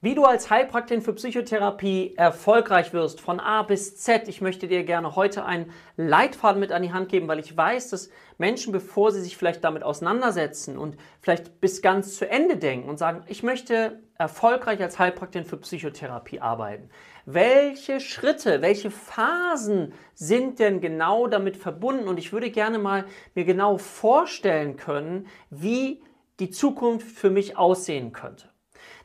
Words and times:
Wie 0.00 0.14
du 0.14 0.24
als 0.24 0.48
Heilpraktikerin 0.48 1.02
für 1.02 1.12
Psychotherapie 1.12 2.14
erfolgreich 2.16 2.92
wirst, 2.92 3.20
von 3.20 3.40
A 3.40 3.64
bis 3.64 3.96
Z. 3.96 4.28
Ich 4.28 4.40
möchte 4.40 4.68
dir 4.68 4.84
gerne 4.84 5.16
heute 5.16 5.44
einen 5.44 5.72
Leitfaden 5.96 6.60
mit 6.60 6.70
an 6.70 6.82
die 6.82 6.92
Hand 6.92 7.08
geben, 7.08 7.26
weil 7.26 7.40
ich 7.40 7.56
weiß, 7.56 7.90
dass 7.90 8.08
Menschen, 8.36 8.72
bevor 8.72 9.10
sie 9.10 9.20
sich 9.20 9.36
vielleicht 9.36 9.64
damit 9.64 9.82
auseinandersetzen 9.82 10.78
und 10.78 10.96
vielleicht 11.20 11.60
bis 11.60 11.82
ganz 11.82 12.16
zu 12.16 12.30
Ende 12.30 12.58
denken 12.58 12.88
und 12.88 12.96
sagen, 12.96 13.24
ich 13.26 13.42
möchte 13.42 13.98
erfolgreich 14.14 14.80
als 14.80 15.00
Heilpraktikerin 15.00 15.48
für 15.48 15.56
Psychotherapie 15.56 16.38
arbeiten. 16.38 16.90
Welche 17.26 17.98
Schritte, 17.98 18.62
welche 18.62 18.92
Phasen 18.92 19.92
sind 20.14 20.60
denn 20.60 20.80
genau 20.80 21.26
damit 21.26 21.56
verbunden? 21.56 22.06
Und 22.06 22.20
ich 22.20 22.32
würde 22.32 22.52
gerne 22.52 22.78
mal 22.78 23.04
mir 23.34 23.44
genau 23.44 23.78
vorstellen 23.78 24.76
können, 24.76 25.26
wie 25.50 26.04
die 26.38 26.50
Zukunft 26.50 27.08
für 27.08 27.30
mich 27.30 27.58
aussehen 27.58 28.12
könnte. 28.12 28.47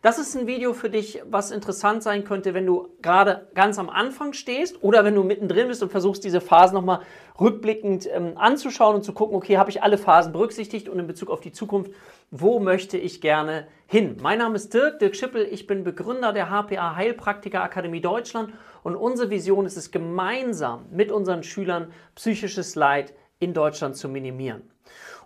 Das 0.03 0.19
ist 0.19 0.35
ein 0.35 0.47
Video 0.47 0.73
für 0.73 0.89
dich, 0.89 1.21
was 1.29 1.49
interessant 1.49 2.03
sein 2.03 2.25
könnte, 2.25 2.53
wenn 2.53 2.65
du 2.65 2.89
gerade 3.01 3.47
ganz 3.53 3.79
am 3.79 3.89
Anfang 3.89 4.33
stehst 4.33 4.83
oder 4.83 5.05
wenn 5.05 5.15
du 5.15 5.23
mittendrin 5.23 5.69
bist 5.69 5.81
und 5.81 5.93
versuchst, 5.93 6.25
diese 6.25 6.41
Phasen 6.41 6.75
nochmal 6.75 6.99
rückblickend 7.39 8.09
ähm, 8.11 8.33
anzuschauen 8.35 8.95
und 8.97 9.03
zu 9.05 9.13
gucken, 9.13 9.33
okay, 9.33 9.57
habe 9.57 9.69
ich 9.69 9.81
alle 9.81 9.97
Phasen 9.97 10.33
berücksichtigt 10.33 10.89
und 10.89 10.99
in 10.99 11.07
Bezug 11.07 11.29
auf 11.29 11.39
die 11.39 11.53
Zukunft, 11.53 11.91
wo 12.31 12.59
möchte 12.59 12.97
ich 12.97 13.21
gerne 13.21 13.65
hin? 13.87 14.17
Mein 14.21 14.39
Name 14.39 14.57
ist 14.57 14.73
Dirk, 14.73 14.99
Dirk 14.99 15.15
Schippel, 15.15 15.47
ich 15.49 15.67
bin 15.67 15.85
Begründer 15.85 16.33
der 16.33 16.49
HPA 16.49 16.97
Heilpraktiker 16.97 17.63
Akademie 17.63 18.01
Deutschland 18.01 18.51
und 18.83 18.97
unsere 18.97 19.29
Vision 19.29 19.65
ist 19.65 19.77
es, 19.77 19.89
gemeinsam 19.89 20.85
mit 20.91 21.13
unseren 21.13 21.43
Schülern 21.43 21.93
psychisches 22.15 22.75
Leid 22.75 23.13
in 23.39 23.53
Deutschland 23.53 23.95
zu 23.95 24.09
minimieren. 24.09 24.72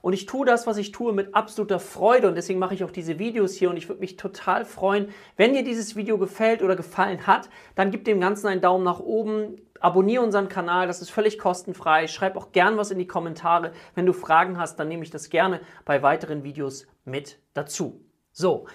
Und 0.02 0.14
ich 0.14 0.26
tue 0.26 0.46
das, 0.46 0.68
was 0.68 0.78
ich 0.78 0.92
tue, 0.92 1.14
mit 1.14 1.36
absoluter 1.36 1.80
Freude 1.80 2.28
und 2.28 2.36
deswegen 2.36 2.60
mache 2.60 2.74
ich 2.74 2.84
auch 2.84 2.92
diese 2.92 3.20
Videos 3.20 3.54
hier 3.54 3.70
und 3.70 3.78
ich 3.78 3.88
würde 3.90 4.02
mich 4.02 4.18
total 4.18 4.66
freuen, 4.66 5.10
wenn 5.36 5.54
dir 5.54 5.64
dieses 5.64 5.96
Video 5.96 6.18
gefällt 6.18 6.62
oder 6.62 6.76
gefallen 6.76 7.28
hat, 7.28 7.50
dann 7.76 7.92
gib 7.92 8.05
dem 8.05 8.20
Ganzen 8.20 8.48
einen 8.48 8.62
Daumen 8.62 8.84
nach 8.84 8.99
oben, 8.99 9.58
abonniere 9.80 10.24
unseren 10.24 10.49
Kanal, 10.49 10.88
das 10.88 11.02
ist 11.02 11.10
völlig 11.10 11.38
kostenfrei. 11.38 12.08
Schreib 12.08 12.36
auch 12.36 12.52
gern 12.52 12.77
was 12.77 12.91
in 12.91 12.99
die 12.99 13.08
Kommentare. 13.08 13.71
Wenn 13.96 14.05
du 14.05 14.13
Fragen 14.13 14.58
hast, 14.58 14.77
dann 14.77 14.88
nehme 14.88 15.04
ich 15.04 15.12
das 15.12 15.30
gerne 15.30 15.62
bei 15.86 16.02
weiteren 16.02 16.43
Videos 16.43 16.88
mit 17.05 17.40
dazu. 17.54 18.02
So, 18.32 18.68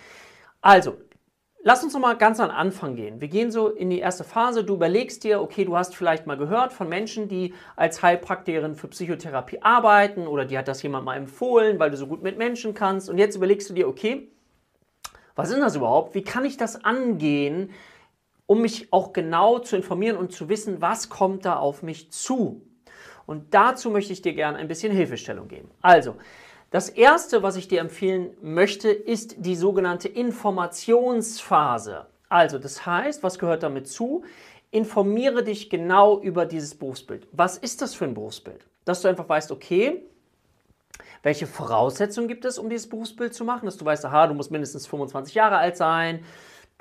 also 0.61 0.97
Lass 1.65 1.85
uns 1.85 1.93
noch 1.93 2.01
mal 2.01 2.15
ganz 2.15 2.41
an 2.41 2.51
Anfang 2.51 2.97
gehen. 2.97 3.21
Wir 3.21 3.29
gehen 3.29 3.53
so 3.53 3.69
in 3.69 3.89
die 3.89 4.01
erste 4.01 4.25
Phase. 4.25 4.65
Du 4.65 4.75
überlegst 4.75 5.23
dir, 5.23 5.41
okay, 5.41 5.65
du 5.65 5.77
hast 5.77 5.95
vielleicht 5.95 6.27
mal 6.27 6.37
gehört 6.37 6.73
von 6.73 6.89
Menschen, 6.89 7.29
die 7.29 7.55
als 7.77 8.03
Heilpraktikerin 8.03 8.75
für 8.75 8.89
Psychotherapie 8.89 9.63
arbeiten 9.63 10.27
oder 10.27 10.45
die 10.45 10.59
hat 10.59 10.67
das 10.67 10.83
jemand 10.83 11.05
mal 11.05 11.17
empfohlen, 11.17 11.79
weil 11.79 11.93
du 11.93 11.97
so 11.97 12.09
gut 12.09 12.21
mit 12.21 12.37
Menschen 12.37 12.75
kannst. 12.75 13.09
Und 13.09 13.17
jetzt 13.19 13.37
überlegst 13.37 13.71
du 13.71 13.75
dir, 13.75 13.87
okay, 13.87 14.29
was 15.37 15.51
ist 15.51 15.61
das 15.61 15.77
überhaupt? 15.77 16.17
Wie 16.17 16.25
kann 16.25 16.45
ich 16.45 16.57
das 16.57 16.85
angehen, 16.85 17.71
um 18.47 18.61
mich 18.61 18.93
auch 18.93 19.13
genau 19.13 19.61
zu 19.61 19.77
informieren 19.77 20.17
und 20.17 20.33
zu 20.33 20.49
wissen, 20.49 20.81
was 20.81 21.11
kommt 21.11 21.45
da 21.45 21.57
auf 21.57 21.85
mich 21.85 22.11
zu? 22.11 22.61
Und 23.25 23.55
dazu 23.55 23.91
möchte 23.91 24.13
ich 24.13 24.21
dir 24.21 24.35
gerne 24.35 24.59
ein 24.59 24.67
bisschen 24.67 24.93
Hilfestellung 24.93 25.47
geben. 25.47 25.71
Also, 25.81 26.17
das 26.73 26.89
erste, 26.89 27.43
was 27.43 27.57
ich 27.57 27.69
dir 27.69 27.81
empfehlen 27.81 28.35
möchte, 28.41 28.89
ist 28.89 29.37
die 29.39 29.57
sogenannte 29.57 30.09
Informationsphase. 30.09 32.07
Also, 32.31 32.59
das 32.59 32.87
heißt, 32.87 33.23
was 33.23 33.39
gehört 33.39 33.63
damit 33.63 33.89
zu? 33.89 34.25
Informiere 34.71 35.45
dich 35.45 35.69
genau 35.69 36.19
über 36.19 36.47
dieses 36.47 36.75
Berufsbild. 36.75 37.29
Was 37.31 37.59
ist 37.59 37.83
das 37.83 37.95
für 37.95 38.07
ein 38.07 38.15
Berufsbild? 38.15 38.67
Dass 38.87 39.03
du 39.03 39.09
einfach 39.09 39.29
weißt, 39.29 39.53
okay, 39.53 40.03
welche 41.23 41.47
Voraussetzungen 41.47 42.27
gibt 42.27 42.47
es, 42.47 42.59
um 42.59 42.71
dieses 42.71 42.89
Berufsbild 42.89 43.35
zu 43.35 43.45
machen? 43.45 43.67
Dass 43.67 43.77
du 43.77 43.85
weißt, 43.85 44.07
aha, 44.07 44.27
du 44.27 44.33
musst 44.33 44.51
mindestens 44.51 44.87
25 44.87 45.35
Jahre 45.35 45.59
alt 45.59 45.77
sein, 45.77 46.25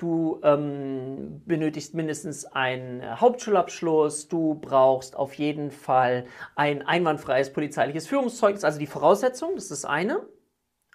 Du 0.02 0.40
ähm, 0.42 1.42
benötigst 1.46 1.94
mindestens 1.94 2.44
einen 2.44 3.20
Hauptschulabschluss. 3.20 4.26
Du 4.26 4.56
brauchst 4.56 5.14
auf 5.14 5.34
jeden 5.34 5.70
Fall 5.70 6.26
ein 6.56 6.84
einwandfreies 6.84 7.52
polizeiliches 7.52 8.08
Führungszeugnis, 8.08 8.64
also 8.64 8.80
die 8.80 8.88
Voraussetzung, 8.88 9.52
das 9.54 9.66
ist 9.66 9.70
das 9.70 9.84
eine. 9.84 10.26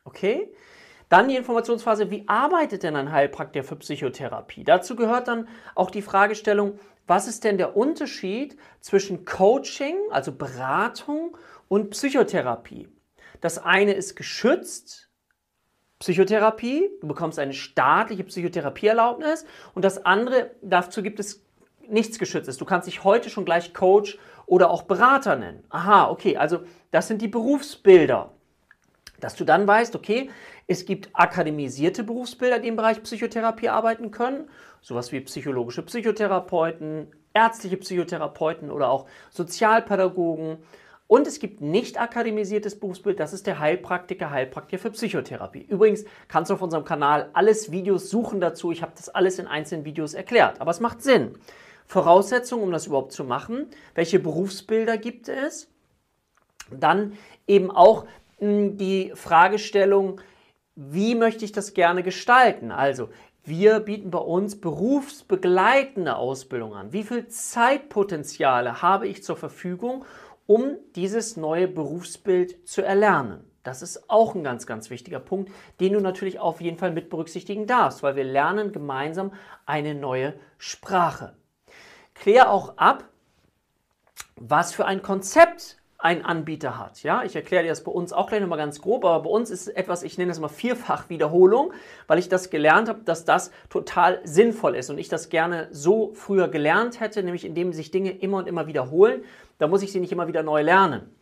Okay. 0.03 0.53
Dann 1.07 1.29
die 1.29 1.37
Informationsphase, 1.37 2.11
wie 2.11 2.27
arbeitet 2.27 2.83
denn 2.83 2.97
ein 2.97 3.13
Heilpraktiker 3.13 3.63
für 3.63 3.77
Psychotherapie? 3.77 4.65
Dazu 4.65 4.97
gehört 4.97 5.29
dann 5.29 5.47
auch 5.73 5.89
die 5.89 6.01
Fragestellung, 6.01 6.77
was 7.05 7.29
ist 7.29 7.45
denn 7.45 7.57
der 7.57 7.77
Unterschied 7.77 8.57
zwischen 8.81 9.23
Coaching, 9.23 9.95
also 10.11 10.33
Beratung 10.33 11.37
und 11.69 11.91
Psychotherapie? 11.91 12.89
Das 13.39 13.57
eine 13.57 13.93
ist 13.93 14.17
geschützt, 14.17 15.06
Psychotherapie, 15.99 16.91
du 17.01 17.07
bekommst 17.07 17.39
eine 17.39 17.53
staatliche 17.53 18.23
Psychotherapieerlaubnis 18.23 19.45
und 19.73 19.83
das 19.83 20.05
andere, 20.05 20.51
dazu 20.61 21.01
gibt 21.01 21.19
es 21.19 21.43
nichts 21.87 22.19
Geschütztes. 22.19 22.57
Du 22.57 22.65
kannst 22.65 22.87
dich 22.87 23.03
heute 23.03 23.29
schon 23.29 23.45
gleich 23.45 23.73
Coach 23.73 24.19
oder 24.45 24.69
auch 24.69 24.83
Berater 24.83 25.35
nennen. 25.35 25.63
Aha, 25.69 26.09
okay, 26.09 26.37
also 26.37 26.59
das 26.91 27.07
sind 27.07 27.21
die 27.21 27.27
Berufsbilder. 27.27 28.31
Dass 29.19 29.35
du 29.35 29.43
dann 29.43 29.67
weißt, 29.67 29.95
okay, 29.95 30.29
es 30.67 30.85
gibt 30.85 31.09
akademisierte 31.13 32.03
Berufsbilder, 32.03 32.59
die 32.59 32.67
im 32.67 32.75
Bereich 32.75 33.01
Psychotherapie 33.01 33.69
arbeiten 33.69 34.11
können, 34.11 34.49
sowas 34.81 35.11
wie 35.11 35.21
psychologische 35.21 35.81
Psychotherapeuten, 35.81 37.07
ärztliche 37.33 37.77
Psychotherapeuten 37.77 38.69
oder 38.69 38.89
auch 38.89 39.07
Sozialpädagogen 39.31 40.59
und 41.07 41.25
es 41.25 41.39
gibt 41.39 41.61
nicht 41.61 41.99
akademisiertes 41.99 42.79
Berufsbild, 42.79 43.19
das 43.19 43.31
ist 43.31 43.47
der 43.47 43.59
Heilpraktiker, 43.59 44.29
Heilpraktiker 44.29 44.81
für 44.81 44.91
Psychotherapie. 44.91 45.65
Übrigens 45.69 46.03
kannst 46.27 46.49
du 46.49 46.55
auf 46.55 46.61
unserem 46.61 46.83
Kanal 46.83 47.29
alles 47.33 47.71
Videos 47.71 48.09
suchen 48.09 48.41
dazu. 48.41 48.71
Ich 48.71 48.81
habe 48.81 48.91
das 48.95 49.07
alles 49.07 49.39
in 49.39 49.47
einzelnen 49.47 49.85
Videos 49.85 50.13
erklärt. 50.13 50.59
Aber 50.59 50.71
es 50.71 50.81
macht 50.81 51.01
Sinn. 51.01 51.35
Voraussetzungen, 51.85 52.63
um 52.63 52.71
das 52.71 52.87
überhaupt 52.87 53.13
zu 53.13 53.23
machen. 53.23 53.67
Welche 53.95 54.19
Berufsbilder 54.19 54.97
gibt 54.97 55.29
es? 55.29 55.69
Dann 56.69 57.13
eben 57.47 57.71
auch 57.71 58.05
hm, 58.39 58.77
die 58.77 59.13
Fragestellung, 59.15 60.19
wie 60.75 61.15
möchte 61.15 61.45
ich 61.45 61.53
das 61.53 61.73
gerne 61.73 62.03
gestalten? 62.03 62.71
Also, 62.71 63.07
wir 63.45 63.79
bieten 63.79 64.11
bei 64.11 64.19
uns 64.19 64.59
berufsbegleitende 64.59 66.17
Ausbildung 66.17 66.75
an. 66.75 66.91
Wie 66.91 67.03
viel 67.03 67.29
Zeitpotenziale 67.29 68.81
habe 68.81 69.07
ich 69.07 69.23
zur 69.23 69.37
Verfügung, 69.37 70.03
um 70.47 70.77
dieses 70.95 71.37
neue 71.37 71.67
Berufsbild 71.67 72.67
zu 72.67 72.81
erlernen. 72.81 73.43
Das 73.63 73.81
ist 73.81 74.09
auch 74.09 74.33
ein 74.33 74.43
ganz, 74.43 74.65
ganz 74.65 74.89
wichtiger 74.89 75.19
Punkt, 75.19 75.51
den 75.81 75.93
du 75.93 75.99
natürlich 75.99 76.39
auf 76.39 76.61
jeden 76.61 76.77
Fall 76.77 76.91
mit 76.91 77.09
berücksichtigen 77.09 77.67
darfst, 77.67 78.01
weil 78.01 78.15
wir 78.15 78.23
lernen 78.23 78.71
gemeinsam 78.71 79.33
eine 79.65 79.93
neue 79.93 80.33
Sprache. 80.57 81.35
Klär 82.13 82.49
auch 82.49 82.77
ab, 82.77 83.09
was 84.37 84.73
für 84.73 84.85
ein 84.85 85.01
Konzept 85.01 85.77
ein 85.99 86.23
Anbieter 86.23 86.77
hat. 86.77 87.01
Ja, 87.01 87.23
ich 87.23 87.35
erkläre 87.35 87.63
dir 87.63 87.69
das 87.69 87.83
bei 87.83 87.91
uns 87.91 88.13
auch 88.13 88.27
gleich 88.27 88.41
nochmal 88.41 88.59
ganz 88.59 88.81
grob, 88.81 89.03
aber 89.03 89.23
bei 89.23 89.29
uns 89.29 89.49
ist 89.49 89.67
etwas, 89.67 90.03
ich 90.03 90.17
nenne 90.17 90.29
das 90.29 90.39
mal 90.39 90.47
Vierfachwiederholung, 90.47 91.73
weil 92.05 92.19
ich 92.19 92.29
das 92.29 92.49
gelernt 92.49 92.87
habe, 92.87 93.01
dass 93.03 93.25
das 93.25 93.51
total 93.69 94.21
sinnvoll 94.23 94.75
ist 94.75 94.89
und 94.89 94.99
ich 94.99 95.09
das 95.09 95.29
gerne 95.29 95.67
so 95.71 96.11
früher 96.13 96.49
gelernt 96.49 96.99
hätte, 96.99 97.23
nämlich 97.23 97.45
indem 97.45 97.73
sich 97.73 97.89
Dinge 97.89 98.11
immer 98.11 98.37
und 98.37 98.47
immer 98.47 98.67
wiederholen. 98.67 99.23
Da 99.57 99.67
muss 99.67 99.81
ich 99.81 99.91
sie 99.91 99.99
nicht 99.99 100.11
immer 100.11 100.27
wieder 100.27 100.43
neu 100.43 100.61
lernen. 100.61 101.16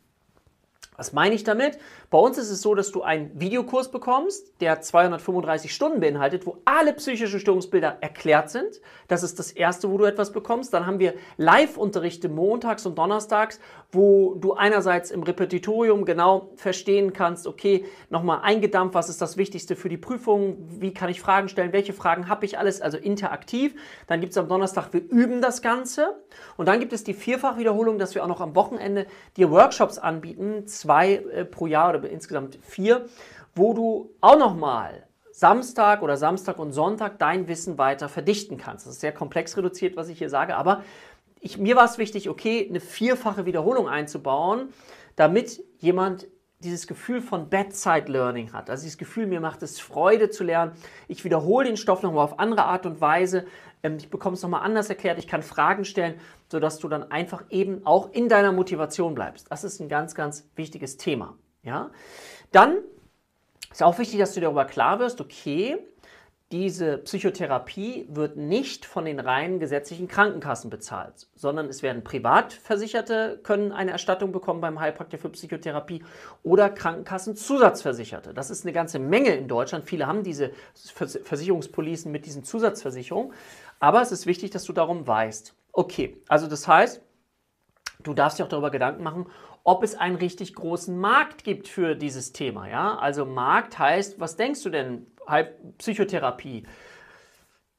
Was 0.98 1.14
meine 1.14 1.36
ich 1.36 1.44
damit? 1.44 1.78
Bei 2.10 2.18
uns 2.18 2.38
ist 2.38 2.50
es 2.50 2.62
so, 2.62 2.76
dass 2.76 2.92
du 2.92 3.02
einen 3.02 3.40
Videokurs 3.40 3.92
bekommst, 3.92 4.54
der 4.62 4.82
235 4.82 5.74
Stunden 5.74 6.00
beinhaltet, 6.00 6.46
wo 6.46 6.58
alle 6.66 6.94
psychischen 6.94 7.40
Störungsbilder 7.40 7.98
erklärt 8.02 8.50
sind. 8.50 8.82
Das 9.08 9.24
ist 9.24 9.40
das 9.40 9.52
erste, 9.52 9.92
wo 9.92 9.98
du 9.98 10.06
etwas 10.06 10.32
bekommst. 10.32 10.74
Dann 10.74 10.86
haben 10.86 11.00
wir 11.00 11.16
Live-Unterrichte 11.38 12.30
montags 12.30 12.86
und 12.86 12.98
donnerstags, 12.98 13.60
wo 13.92 14.36
du 14.36 14.54
einerseits 14.54 15.12
im 15.12 15.24
Repetitorium 15.24 16.06
genau 16.06 16.52
verstehen 16.56 17.14
kannst, 17.14 17.48
okay, 17.48 17.86
nochmal 18.10 18.40
eingedampft, 18.44 18.96
was 18.96 19.10
ist 19.10 19.22
das 19.22 19.38
Wichtigste 19.38 19.76
für 19.76 19.90
die 19.90 19.98
Prüfung, 19.98 20.58
wie 20.80 20.94
kann 20.94 21.10
ich 21.10 21.22
Fragen 21.22 21.50
stellen, 21.50 21.74
welche 21.74 21.94
Fragen 21.94 22.30
habe 22.30 22.46
ich 22.46 22.58
alles, 22.58 22.82
also 22.82 22.98
interaktiv. 22.98 23.76
Dann 24.08 24.22
gibt 24.22 24.32
es 24.32 24.38
am 24.38 24.48
Donnerstag, 24.48 24.94
wir 24.94 25.02
üben 25.02 25.42
das 25.42 25.62
Ganze. 25.62 26.16
Und 26.58 26.68
dann 26.68 26.80
gibt 26.80 26.94
es 26.94 27.04
die 27.04 27.14
Vierfachwiederholung, 27.14 27.98
dass 27.98 28.16
wir 28.16 28.24
auch 28.24 28.28
noch 28.28 28.42
am 28.42 28.56
Wochenende 28.56 29.06
dir 29.38 29.52
Workshops 29.52 29.98
anbieten, 29.98 30.68
zwei 30.86 31.16
äh, 31.16 31.46
pro 31.46 31.66
Jahr 31.66 31.90
oder 31.90 32.10
insgesamt 32.10 32.60
vier, 32.62 33.06
wo 33.56 33.74
du 33.74 34.12
auch 34.22 34.38
nochmal 34.38 35.08
Samstag 35.32 36.02
oder 36.02 36.16
Samstag 36.16 36.60
und 36.60 36.72
Sonntag 36.72 37.20
dein 37.20 37.48
Wissen 37.48 37.78
weiter 37.78 38.08
verdichten 38.08 38.58
kannst. 38.58 38.86
Das 38.86 38.94
ist 38.94 39.02
sehr 39.02 39.12
komplex 39.12 39.58
reduziert, 39.58 39.98
was 39.98 40.10
ich 40.10 40.20
hier 40.20 40.30
sage, 40.30 40.56
aber 40.56 40.84
ich, 41.42 41.58
mir 41.58 41.76
war 41.76 41.86
es 41.86 41.98
wichtig, 41.98 42.30
okay, 42.30 42.68
eine 42.70 42.80
vierfache 42.80 43.46
Wiederholung 43.46 43.88
einzubauen, 43.90 44.70
damit 45.16 45.64
jemand 45.80 46.28
dieses 46.60 46.88
Gefühl 46.88 47.22
von 47.22 47.50
Bedside 47.50 48.12
Learning 48.12 48.54
hat. 48.54 48.70
Also 48.70 48.84
dieses 48.84 48.98
Gefühl, 48.98 49.28
mir 49.28 49.40
macht 49.40 49.62
es 49.62 49.80
Freude 49.80 50.30
zu 50.30 50.44
lernen. 50.44 50.72
Ich 51.08 51.24
wiederhole 51.24 51.68
den 51.68 51.78
Stoff 51.78 52.02
nochmal 52.02 52.24
auf 52.24 52.40
andere 52.40 52.64
Art 52.64 52.86
und 52.86 53.02
Weise. 53.02 53.46
Ähm, 53.84 53.98
ich 53.98 54.10
bekomme 54.10 54.36
es 54.36 54.42
nochmal 54.42 54.62
anders 54.62 54.90
erklärt. 54.90 55.20
Ich 55.20 55.28
kann 55.28 55.44
Fragen 55.44 55.86
stellen, 55.86 56.20
sodass 56.52 56.80
du 56.80 56.88
dann 56.88 57.12
einfach 57.12 57.44
eben 57.50 57.86
auch 57.86 58.12
in 58.12 58.30
deiner 58.30 58.52
Motivation 58.52 59.16
bleibst. 59.16 59.52
Das 59.52 59.64
ist 59.64 59.80
ein 59.80 59.90
ganz, 59.90 60.16
ganz 60.16 60.48
wichtiges 60.56 60.98
Thema. 60.98 61.38
Ja? 61.64 61.92
Dann 62.52 62.78
ist 63.72 63.84
auch 63.84 63.98
wichtig, 64.00 64.20
dass 64.20 64.34
du 64.34 64.42
darüber 64.42 64.66
klar 64.66 65.00
wirst, 65.00 65.20
okay, 65.20 65.78
diese 66.52 67.00
Psychotherapie 67.00 68.06
wird 68.08 68.38
nicht 68.38 68.86
von 68.86 69.06
den 69.06 69.20
reinen 69.20 69.60
gesetzlichen 69.60 70.08
Krankenkassen 70.08 70.70
bezahlt, 70.70 71.28
sondern 71.36 71.66
es 71.68 71.82
werden 71.82 72.04
Privatversicherte 72.04 73.40
können 73.42 73.72
eine 73.72 73.92
Erstattung 73.92 74.32
bekommen 74.32 74.62
beim 74.62 74.80
Heilpraktiker 74.80 75.20
für 75.20 75.30
Psychotherapie 75.32 76.04
oder 76.44 76.70
Krankenkassenzusatzversicherte. 76.70 78.34
Das 78.36 78.52
ist 78.52 78.64
eine 78.64 78.74
ganze 78.74 79.00
Menge 79.00 79.32
in 79.32 79.48
Deutschland. 79.48 79.86
Viele 79.86 80.06
haben 80.06 80.22
diese 80.22 80.52
Versicherungspolicen 80.94 82.12
mit 82.12 82.28
diesen 82.28 82.44
Zusatzversicherungen, 82.44 83.34
aber 83.80 84.04
es 84.04 84.12
ist 84.12 84.28
wichtig, 84.28 84.52
dass 84.52 84.66
du 84.66 84.74
darum 84.74 85.08
weißt. 85.08 85.56
Okay, 85.78 86.22
also 86.30 86.48
das 86.48 86.70
heißt, 86.70 87.02
du 88.04 88.14
darfst 88.14 88.40
dir 88.40 88.46
auch 88.46 88.50
darüber 88.50 88.72
Gedanken 88.72 89.04
machen, 89.04 89.26
ob 89.66 89.84
es 89.84 89.94
einen 89.96 90.16
richtig 90.16 90.56
großen 90.56 90.98
Markt 90.98 91.44
gibt 91.44 91.68
für 91.68 91.96
dieses 91.96 92.32
Thema. 92.32 92.70
Ja? 92.70 92.98
Also 92.98 93.26
Markt 93.26 93.78
heißt, 93.78 94.20
was 94.20 94.38
denkst 94.38 94.64
du 94.64 94.70
denn? 94.70 95.06
Psychotherapie, 95.80 96.64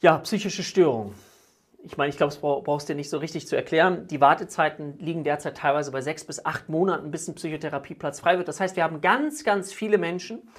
ja, 0.03 0.19
psychische 0.19 0.63
Störungen. 0.63 1.15
Ich 1.85 1.97
meine, 1.97 2.11
ich 2.11 2.19
glaube, 2.19 2.35
das 2.35 2.41
brauchst 2.41 2.89
du 2.89 2.93
dir 2.93 2.97
nicht 2.97 3.09
so 3.09 3.17
richtig 3.17 3.47
zu 3.47 3.57
erklären. 3.57 4.09
Die 4.09 4.21
Wartezeiten 4.21 4.99
liegen 4.99 5.25
derzeit 5.25 5.57
teilweise 5.57 5.91
bei 5.91 6.03
sechs 6.03 6.25
bis 6.25 6.45
acht 6.45 6.69
Monaten, 6.69 7.11
bis 7.11 7.29
ein 7.29 7.37
Psychotherapieplatz 7.37 8.21
frei 8.21 8.37
wird. 8.37 8.49
Das 8.49 8.61
heißt, 8.61 8.77
wir 8.77 8.83
haben 8.83 9.01
ganz, 9.01 9.43
ganz 9.43 9.73
viele 9.73 9.97
Menschen, 9.97 10.51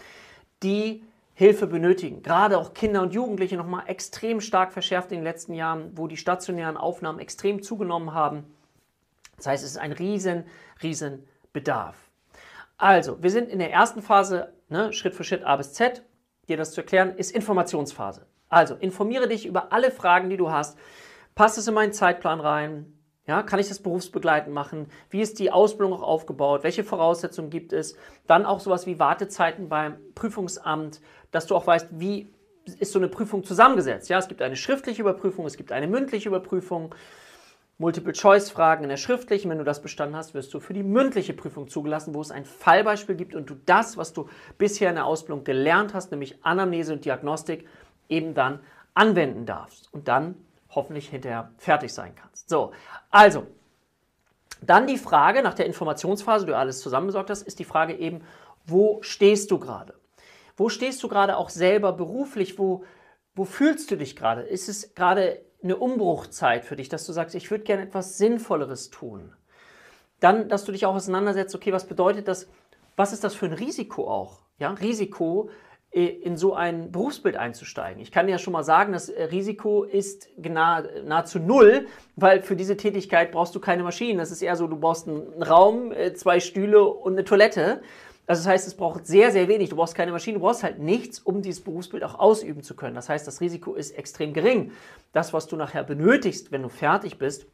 die 0.63 1.04
Hilfe 1.39 1.68
benötigen. 1.68 2.24
Gerade 2.24 2.57
auch 2.57 2.74
Kinder 2.74 3.04
und 3.04 3.13
Jugendliche 3.13 3.57
nochmal 3.57 3.84
extrem 3.86 4.42
stark 4.42 4.74
verschärft 4.74 5.12
in 5.12 5.19
den 5.19 5.24
letzten 5.24 5.54
Jahren, 5.54 5.95
wo 5.95 6.07
die 6.07 6.18
stationären 6.18 6.78
Aufnahmen 6.78 7.19
extrem 7.19 7.62
zugenommen 7.62 8.16
haben. 8.16 8.44
Das 9.36 9.45
heißt, 9.45 9.63
es 9.63 9.69
ist 9.69 9.78
ein 9.78 9.92
riesen, 9.92 10.45
riesen 10.81 11.28
Bedarf. 11.54 11.95
Also, 12.80 13.22
wir 13.22 13.30
sind 13.30 13.50
in 13.50 13.60
der 13.60 13.72
ersten 13.72 14.01
Phase, 14.01 14.51
ne, 14.69 14.92
Schritt 14.94 15.13
für 15.13 15.24
Schritt 15.24 15.44
A 15.44 15.57
bis 15.57 15.74
Z, 15.74 16.01
dir 16.48 16.57
das 16.57 16.72
zu 16.72 16.81
erklären, 16.81 17.16
ist 17.16 17.30
Informationsphase. 17.30 18.25
Also, 18.50 18.74
informiere 18.74 19.28
dich 19.28 19.45
über 19.45 19.72
alle 19.72 19.92
Fragen, 19.92 20.31
die 20.31 20.38
du 20.38 20.50
hast. 20.50 20.75
Passt 21.36 21.60
es 21.60 21.68
in 21.68 21.75
meinen 21.75 21.94
Zeitplan 21.94 22.39
rein? 22.39 22.98
Ja, 23.28 23.44
kann 23.44 23.60
ich 23.60 23.68
das 23.68 23.81
berufsbegleitend 23.81 24.56
machen? 24.56 24.88
Wie 25.10 25.19
ist 25.19 25.38
die 25.39 25.51
Ausbildung 25.51 25.92
auch 25.92 26.01
aufgebaut? 26.01 26.63
Welche 26.63 26.86
Voraussetzungen 26.86 27.50
gibt 27.50 27.74
es? 27.74 27.98
Dann 28.25 28.45
auch 28.45 28.62
sowas 28.62 28.88
wie 28.88 29.00
Wartezeiten 29.00 29.68
beim 29.68 29.98
Prüfungsamt, 30.16 31.01
dass 31.31 31.47
du 31.47 31.56
auch 31.56 31.68
weißt, 31.68 31.88
wie 31.91 32.27
ist 32.79 32.91
so 32.91 33.00
eine 33.00 33.07
Prüfung 33.07 33.44
zusammengesetzt. 33.44 34.09
Ja, 34.09 34.18
es 34.18 34.27
gibt 34.27 34.41
eine 34.41 34.56
schriftliche 34.56 35.01
Überprüfung, 35.01 35.45
es 35.45 35.56
gibt 35.56 35.71
eine 35.71 35.88
mündliche 35.88 36.27
Überprüfung. 36.29 36.94
Multiple-Choice-Fragen 37.79 38.83
in 38.83 38.89
der 38.89 38.97
schriftlichen. 38.97 39.51
Wenn 39.51 39.59
du 39.59 39.63
das 39.63 39.81
bestanden 39.81 40.15
hast, 40.15 40.33
wirst 40.33 40.53
du 40.53 40.59
für 40.59 40.74
die 40.74 40.83
mündliche 40.83 41.33
Prüfung 41.33 41.68
zugelassen, 41.68 42.15
wo 42.15 42.21
es 42.21 42.31
ein 42.31 42.44
Fallbeispiel 42.44 43.15
gibt 43.15 43.35
und 43.35 43.50
du 43.50 43.56
das, 43.65 43.97
was 43.97 44.13
du 44.13 44.27
bisher 44.57 44.89
in 44.89 44.95
der 44.95 45.06
Ausbildung 45.06 45.44
gelernt 45.44 45.94
hast, 45.94 46.12
nämlich 46.12 46.44
Anamnese 46.44 46.94
und 46.94 47.06
Diagnostik, 47.06 47.68
eben 48.09 48.33
dann 48.33 48.59
anwenden 48.95 49.45
darfst 49.45 49.94
und 49.94 50.07
dann 50.07 50.35
hoffentlich 50.69 51.09
hinterher 51.09 51.51
fertig 51.57 51.94
sein 51.94 52.15
kannst. 52.15 52.50
So, 52.50 52.71
also, 53.12 53.45
dann 54.62 54.88
die 54.88 54.97
Frage 54.97 55.44
nach 55.44 55.53
der 55.53 55.68
Informationsphase, 55.68 56.47
du 56.47 56.57
alles 56.57 56.79
zusammenbesorgt 56.79 57.29
hast, 57.29 57.44
ist 57.44 57.59
die 57.59 57.63
Frage 57.63 57.95
eben, 57.95 58.21
wo 58.65 58.97
stehst 59.01 59.51
du 59.51 59.59
gerade? 59.59 59.94
Wo 60.57 60.69
stehst 60.69 61.01
du 61.04 61.07
gerade 61.07 61.38
auch 61.38 61.50
selber 61.50 61.94
beruflich? 61.94 62.59
Wo, 62.59 62.83
wo 63.36 63.45
fühlst 63.45 63.89
du 63.92 63.95
dich 63.95 64.15
gerade? 64.15 64.42
Ist 64.42 64.68
es 64.68 64.94
gerade 64.95 65.42
eine 65.63 65.77
Umbruchzeit 65.77 66.65
für 66.65 66.75
dich, 66.75 66.89
dass 66.89 67.06
du 67.06 67.13
sagst, 67.13 67.36
ich 67.36 67.50
würde 67.50 67.63
gerne 67.63 67.83
etwas 67.83 68.18
Sinnvolleres 68.18 68.89
tun. 68.89 69.33
Dann, 70.19 70.50
dass 70.50 70.65
du 70.65 70.71
dich 70.71 70.86
auch 70.86 70.95
auseinandersetzt, 70.95 71.56
okay, 71.56 71.71
was 71.71 71.88
bedeutet 71.88 72.27
das, 72.27 72.48
was 72.95 73.13
ist 73.13 73.24
das 73.24 73.36
für 73.36 73.45
ein 73.45 73.54
Risiko 73.54 74.09
auch? 74.09 74.42
Ja, 74.59 74.71
Risiko, 74.71 75.50
äh, 75.92 76.06
in 76.06 76.36
so 76.36 76.54
ein 76.54 76.92
Berufsbild 76.92 77.38
einzusteigen. 77.38 78.01
Ich 78.01 78.12
kann 78.12 78.27
ja 78.27 78.38
schon 78.39 78.53
mal 78.53 78.63
sagen, 78.63 78.94
das 78.94 79.10
äh, 79.10 79.24
Risiko 79.25 79.83
ist 79.83 80.27
nahezu 80.38 81.39
null, 81.39 81.88
weil 82.15 82.42
für 82.42 82.56
diese 82.56 82.77
Tätigkeit 82.77 83.31
brauchst 83.31 83.56
du 83.56 83.60
keine 83.60 83.83
Maschinen. 83.83 84.18
Das 84.18 84.31
ist 84.31 84.42
eher 84.42 84.56
so, 84.56 84.68
du 84.68 84.77
brauchst 84.77 85.07
einen 85.07 85.42
Raum, 85.44 85.92
äh, 85.92 86.13
zwei 86.13 86.39
Stühle 86.39 86.83
und 86.83 87.13
eine 87.13 87.24
Toilette. 87.24 87.81
Also 88.27 88.41
das 88.41 88.47
heißt, 88.47 88.68
es 88.68 88.75
braucht 88.75 89.07
sehr, 89.07 89.31
sehr 89.31 89.47
wenig. 89.47 89.69
Du 89.69 89.77
brauchst 89.77 89.95
keine 89.95 90.12
Maschine, 90.12 90.38
du 90.38 90.44
brauchst 90.44 90.62
halt 90.62 90.79
nichts, 90.79 91.19
um 91.19 91.41
dieses 91.41 91.63
Berufsbild 91.63 92.03
auch 92.03 92.19
ausüben 92.19 92.62
zu 92.62 92.75
können. 92.75 92.94
Das 92.94 93.07
heißt, 93.07 93.25
das 93.25 93.39
Risiko 93.39 93.74
ist 93.74 93.91
extrem 93.91 94.33
gering. 94.33 94.74
Das, 95.13 95.31
was 95.31 95.47
du 95.47 95.56
nachher 95.56 95.83
benötigst, 95.83 96.51
wenn 96.51 96.62
du 96.62 96.69
fertig 96.69 97.18
bist, 97.18 97.47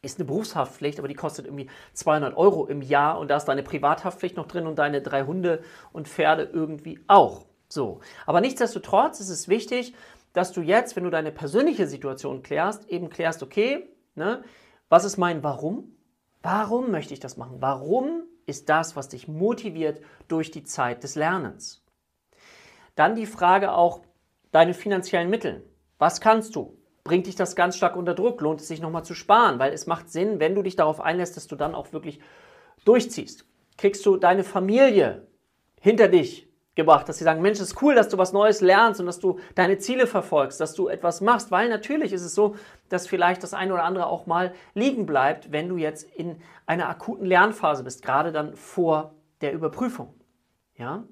ist 0.00 0.18
eine 0.18 0.26
Berufshaftpflicht, 0.26 0.98
aber 0.98 1.08
die 1.08 1.14
kostet 1.14 1.46
irgendwie 1.46 1.68
200 1.94 2.36
Euro 2.36 2.66
im 2.66 2.80
Jahr 2.80 3.18
und 3.18 3.28
da 3.28 3.36
ist 3.36 3.46
deine 3.46 3.64
Privathaftpflicht 3.64 4.36
noch 4.36 4.46
drin 4.46 4.66
und 4.66 4.78
deine 4.78 5.02
drei 5.02 5.24
Hunde 5.24 5.62
und 5.92 6.08
Pferde 6.08 6.48
irgendwie 6.52 7.00
auch. 7.08 7.46
So. 7.68 8.00
Aber 8.26 8.40
nichtsdestotrotz 8.40 9.20
ist 9.20 9.30
es 9.30 9.48
wichtig, 9.48 9.94
dass 10.32 10.52
du 10.52 10.60
jetzt, 10.60 10.94
wenn 10.94 11.04
du 11.04 11.10
deine 11.10 11.32
persönliche 11.32 11.86
Situation 11.86 12.42
klärst, 12.42 12.88
eben 12.88 13.10
klärst, 13.10 13.42
okay, 13.42 13.88
ne, 14.14 14.42
was 14.88 15.04
ist 15.04 15.18
mein 15.18 15.42
Warum? 15.42 15.96
Warum 16.42 16.90
möchte 16.90 17.14
ich 17.14 17.20
das 17.20 17.36
machen? 17.36 17.56
Warum 17.60 18.24
ist 18.46 18.68
das, 18.68 18.96
was 18.96 19.08
dich 19.08 19.28
motiviert 19.28 20.00
durch 20.28 20.50
die 20.50 20.64
Zeit 20.64 21.02
des 21.02 21.14
Lernens. 21.14 21.84
Dann 22.94 23.14
die 23.14 23.26
Frage 23.26 23.72
auch, 23.72 24.02
deine 24.50 24.74
finanziellen 24.74 25.30
Mittel. 25.30 25.64
Was 25.98 26.20
kannst 26.20 26.54
du? 26.56 26.76
Bringt 27.04 27.26
dich 27.26 27.34
das 27.34 27.56
ganz 27.56 27.76
stark 27.76 27.96
unter 27.96 28.14
Druck? 28.14 28.40
Lohnt 28.40 28.60
es 28.60 28.68
sich 28.68 28.80
nochmal 28.80 29.04
zu 29.04 29.14
sparen? 29.14 29.58
Weil 29.58 29.72
es 29.72 29.86
macht 29.86 30.10
Sinn, 30.10 30.38
wenn 30.40 30.54
du 30.54 30.62
dich 30.62 30.76
darauf 30.76 31.00
einlässt, 31.00 31.36
dass 31.36 31.46
du 31.46 31.56
dann 31.56 31.74
auch 31.74 31.92
wirklich 31.92 32.20
durchziehst. 32.84 33.46
Kriegst 33.76 34.04
du 34.06 34.16
deine 34.16 34.44
Familie 34.44 35.26
hinter 35.80 36.08
dich? 36.08 36.48
Gebracht, 36.74 37.08
dass 37.08 37.18
sie 37.18 37.24
sagen, 37.24 37.42
Mensch, 37.42 37.60
es 37.60 37.72
ist 37.72 37.82
cool, 37.82 37.94
dass 37.94 38.08
du 38.08 38.16
was 38.16 38.32
Neues 38.32 38.60
lernst 38.60 39.00
und 39.00 39.06
dass 39.06 39.18
du 39.18 39.38
deine 39.54 39.78
Ziele 39.78 40.06
verfolgst, 40.06 40.60
dass 40.60 40.74
du 40.74 40.88
etwas 40.88 41.20
machst, 41.20 41.50
weil 41.50 41.68
natürlich 41.68 42.12
ist 42.12 42.22
es 42.22 42.34
so, 42.34 42.56
dass 42.88 43.06
vielleicht 43.06 43.42
das 43.42 43.52
eine 43.52 43.74
oder 43.74 43.84
andere 43.84 44.06
auch 44.06 44.26
mal 44.26 44.54
liegen 44.74 45.04
bleibt, 45.04 45.52
wenn 45.52 45.68
du 45.68 45.76
jetzt 45.76 46.04
in 46.14 46.36
einer 46.64 46.88
akuten 46.88 47.26
Lernphase 47.26 47.84
bist, 47.84 48.02
gerade 48.02 48.32
dann 48.32 48.56
vor 48.56 49.12
der 49.42 49.52
Überprüfung. 49.52 50.14
Ja? 50.76 51.04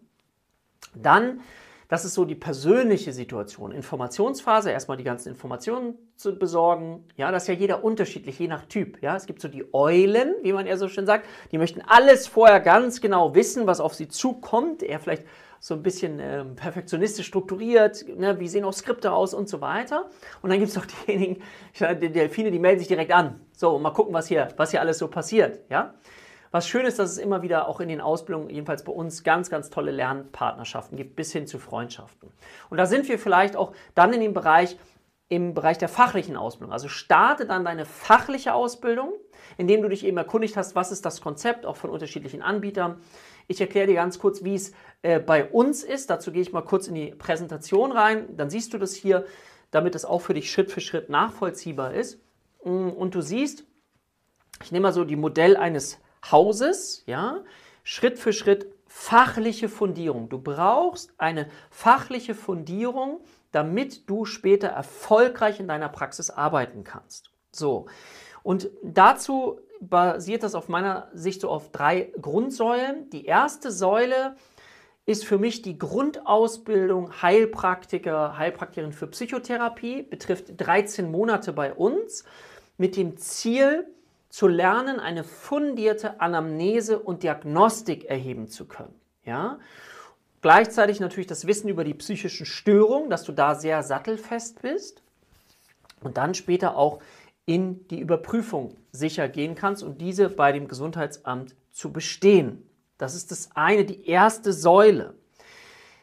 Dann, 0.94 1.40
das 1.88 2.04
ist 2.04 2.14
so 2.14 2.24
die 2.24 2.34
persönliche 2.34 3.12
Situation. 3.12 3.72
Informationsphase, 3.72 4.70
erstmal 4.70 4.96
die 4.96 5.04
ganzen 5.04 5.28
Informationen 5.28 5.98
zu 6.16 6.38
besorgen. 6.38 7.04
Ja, 7.16 7.30
das 7.32 7.42
ist 7.42 7.48
ja 7.48 7.54
jeder 7.54 7.84
unterschiedlich, 7.84 8.38
je 8.38 8.48
nach 8.48 8.64
Typ. 8.64 9.02
Ja, 9.02 9.16
es 9.16 9.26
gibt 9.26 9.40
so 9.40 9.48
die 9.48 9.74
Eulen, 9.74 10.34
wie 10.42 10.52
man 10.52 10.66
ja 10.66 10.76
so 10.76 10.88
schön 10.88 11.04
sagt, 11.04 11.26
die 11.50 11.58
möchten 11.58 11.82
alles 11.82 12.28
vorher 12.28 12.60
ganz 12.60 13.00
genau 13.00 13.34
wissen, 13.34 13.66
was 13.66 13.80
auf 13.80 13.94
sie 13.94 14.08
zukommt. 14.08 14.82
Eher 14.82 15.00
vielleicht 15.00 15.24
so 15.62 15.74
ein 15.74 15.82
bisschen 15.82 16.18
ähm, 16.20 16.56
perfektionistisch 16.56 17.26
strukturiert, 17.26 18.06
ne, 18.08 18.40
wie 18.40 18.48
sehen 18.48 18.64
auch 18.64 18.72
Skripte 18.72 19.12
aus 19.12 19.34
und 19.34 19.46
so 19.46 19.60
weiter. 19.60 20.08
Und 20.40 20.48
dann 20.48 20.58
gibt 20.58 20.70
es 20.70 20.76
noch 20.76 20.86
diejenigen, 21.06 21.42
die 21.78 22.10
Delfine, 22.10 22.50
die 22.50 22.58
melden 22.58 22.78
sich 22.78 22.88
direkt 22.88 23.12
an. 23.12 23.40
So, 23.54 23.78
mal 23.78 23.90
gucken, 23.90 24.14
was 24.14 24.26
hier, 24.26 24.48
was 24.56 24.70
hier 24.70 24.80
alles 24.80 24.96
so 24.98 25.08
passiert. 25.08 25.60
Ja? 25.68 25.94
Was 26.50 26.66
schön 26.66 26.86
ist, 26.86 26.98
dass 26.98 27.10
es 27.10 27.18
immer 27.18 27.42
wieder 27.42 27.68
auch 27.68 27.80
in 27.80 27.90
den 27.90 28.00
Ausbildungen, 28.00 28.48
jedenfalls 28.48 28.84
bei 28.84 28.92
uns, 28.92 29.22
ganz, 29.22 29.50
ganz 29.50 29.68
tolle 29.68 29.90
Lernpartnerschaften 29.90 30.96
gibt, 30.96 31.14
bis 31.14 31.30
hin 31.30 31.46
zu 31.46 31.58
Freundschaften. 31.58 32.30
Und 32.70 32.78
da 32.78 32.86
sind 32.86 33.06
wir 33.08 33.18
vielleicht 33.18 33.54
auch 33.54 33.72
dann 33.94 34.14
in 34.14 34.20
dem 34.20 34.32
Bereich, 34.32 34.78
im 35.28 35.52
Bereich 35.52 35.76
der 35.76 35.88
fachlichen 35.88 36.36
Ausbildung. 36.36 36.72
Also 36.72 36.88
starte 36.88 37.44
dann 37.44 37.66
deine 37.66 37.84
fachliche 37.84 38.54
Ausbildung, 38.54 39.12
indem 39.58 39.82
du 39.82 39.88
dich 39.88 40.04
eben 40.04 40.16
erkundigt 40.16 40.56
hast, 40.56 40.74
was 40.74 40.90
ist 40.90 41.04
das 41.04 41.20
Konzept, 41.20 41.66
auch 41.66 41.76
von 41.76 41.90
unterschiedlichen 41.90 42.40
Anbietern. 42.40 42.96
Ich 43.50 43.60
erkläre 43.60 43.88
dir 43.88 43.94
ganz 43.94 44.20
kurz, 44.20 44.44
wie 44.44 44.54
es 44.54 44.70
äh, 45.02 45.18
bei 45.18 45.44
uns 45.44 45.82
ist. 45.82 46.08
Dazu 46.08 46.30
gehe 46.30 46.40
ich 46.40 46.52
mal 46.52 46.62
kurz 46.62 46.86
in 46.86 46.94
die 46.94 47.10
Präsentation 47.10 47.90
rein. 47.90 48.36
Dann 48.36 48.48
siehst 48.48 48.72
du 48.72 48.78
das 48.78 48.94
hier, 48.94 49.26
damit 49.72 49.96
es 49.96 50.04
auch 50.04 50.20
für 50.20 50.34
dich 50.34 50.52
Schritt 50.52 50.70
für 50.70 50.80
Schritt 50.80 51.10
nachvollziehbar 51.10 51.92
ist. 51.92 52.20
Mm, 52.64 52.90
und 52.90 53.16
du 53.16 53.20
siehst, 53.20 53.64
ich 54.62 54.70
nehme 54.70 54.84
mal 54.84 54.92
so 54.92 55.02
die 55.02 55.16
Modell 55.16 55.56
eines 55.56 55.98
Hauses, 56.30 57.02
ja, 57.06 57.42
Schritt 57.82 58.20
für 58.20 58.32
Schritt 58.32 58.72
fachliche 58.86 59.68
Fundierung. 59.68 60.28
Du 60.28 60.38
brauchst 60.38 61.12
eine 61.18 61.48
fachliche 61.70 62.36
Fundierung, 62.36 63.18
damit 63.50 64.08
du 64.08 64.26
später 64.26 64.68
erfolgreich 64.68 65.58
in 65.58 65.66
deiner 65.66 65.88
Praxis 65.88 66.30
arbeiten 66.30 66.84
kannst. 66.84 67.32
So. 67.50 67.86
Und 68.42 68.70
dazu 68.82 69.60
basiert 69.80 70.42
das 70.42 70.54
auf 70.54 70.68
meiner 70.68 71.08
Sicht 71.14 71.40
so 71.40 71.48
auf 71.48 71.70
drei 71.70 72.12
Grundsäulen. 72.20 73.08
Die 73.10 73.24
erste 73.24 73.70
Säule 73.70 74.36
ist 75.06 75.24
für 75.24 75.38
mich 75.38 75.62
die 75.62 75.78
Grundausbildung 75.78 77.22
Heilpraktiker, 77.22 78.36
Heilpraktikerin 78.38 78.92
für 78.92 79.06
Psychotherapie, 79.08 80.02
betrifft 80.02 80.52
13 80.56 81.10
Monate 81.10 81.52
bei 81.52 81.72
uns 81.72 82.24
mit 82.76 82.96
dem 82.96 83.16
Ziel 83.16 83.86
zu 84.28 84.46
lernen, 84.46 85.00
eine 85.00 85.24
fundierte 85.24 86.20
Anamnese 86.20 86.98
und 86.98 87.22
Diagnostik 87.24 88.04
erheben 88.04 88.46
zu 88.48 88.66
können. 88.66 88.94
Ja? 89.24 89.58
Gleichzeitig 90.42 91.00
natürlich 91.00 91.26
das 91.26 91.46
Wissen 91.46 91.68
über 91.68 91.84
die 91.84 91.94
psychischen 91.94 92.46
Störungen, 92.46 93.10
dass 93.10 93.24
du 93.24 93.32
da 93.32 93.54
sehr 93.54 93.82
sattelfest 93.82 94.62
bist 94.62 95.02
und 96.02 96.16
dann 96.16 96.34
später 96.34 96.76
auch 96.76 97.00
in 97.50 97.88
die 97.88 97.98
Überprüfung 97.98 98.76
sicher 98.92 99.28
gehen 99.28 99.56
kannst 99.56 99.82
und 99.82 100.00
diese 100.00 100.28
bei 100.28 100.52
dem 100.52 100.68
Gesundheitsamt 100.68 101.56
zu 101.72 101.92
bestehen. 101.92 102.64
Das 102.96 103.16
ist 103.16 103.32
das 103.32 103.50
eine, 103.56 103.84
die 103.84 104.06
erste 104.06 104.52
Säule. 104.52 105.14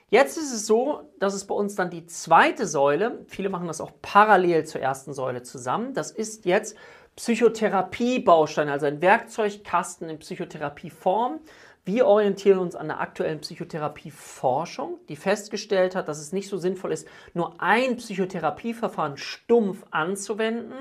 Jetzt 0.09 0.37
ist 0.37 0.53
es 0.53 0.67
so, 0.67 1.09
dass 1.19 1.33
es 1.33 1.47
bei 1.47 1.55
uns 1.55 1.75
dann 1.75 1.89
die 1.89 2.05
zweite 2.05 2.67
Säule, 2.67 3.23
viele 3.27 3.47
machen 3.47 3.67
das 3.67 3.79
auch 3.79 3.91
parallel 4.01 4.65
zur 4.65 4.81
ersten 4.81 5.13
Säule 5.13 5.41
zusammen, 5.41 5.93
das 5.93 6.11
ist 6.11 6.43
jetzt 6.43 6.75
Psychotherapie-Baustein, 7.15 8.67
also 8.67 8.85
ein 8.85 9.01
Werkzeugkasten 9.01 10.09
in 10.09 10.19
Psychotherapieform. 10.19 11.39
Wir 11.88 12.06
orientieren 12.06 12.60
uns 12.60 12.75
an 12.75 12.88
der 12.88 13.00
aktuellen 13.00 13.39
Psychotherapieforschung, 13.39 15.00
die 15.08 15.15
festgestellt 15.15 15.96
hat, 15.96 16.10
dass 16.10 16.20
es 16.20 16.34
nicht 16.34 16.50
so 16.50 16.58
sinnvoll 16.58 16.91
ist, 16.91 17.08
nur 17.34 17.62
ein 17.62 17.96
Psychotherapieverfahren 17.96 19.15
stumpf 19.15 19.86
anzuwenden, 19.89 20.74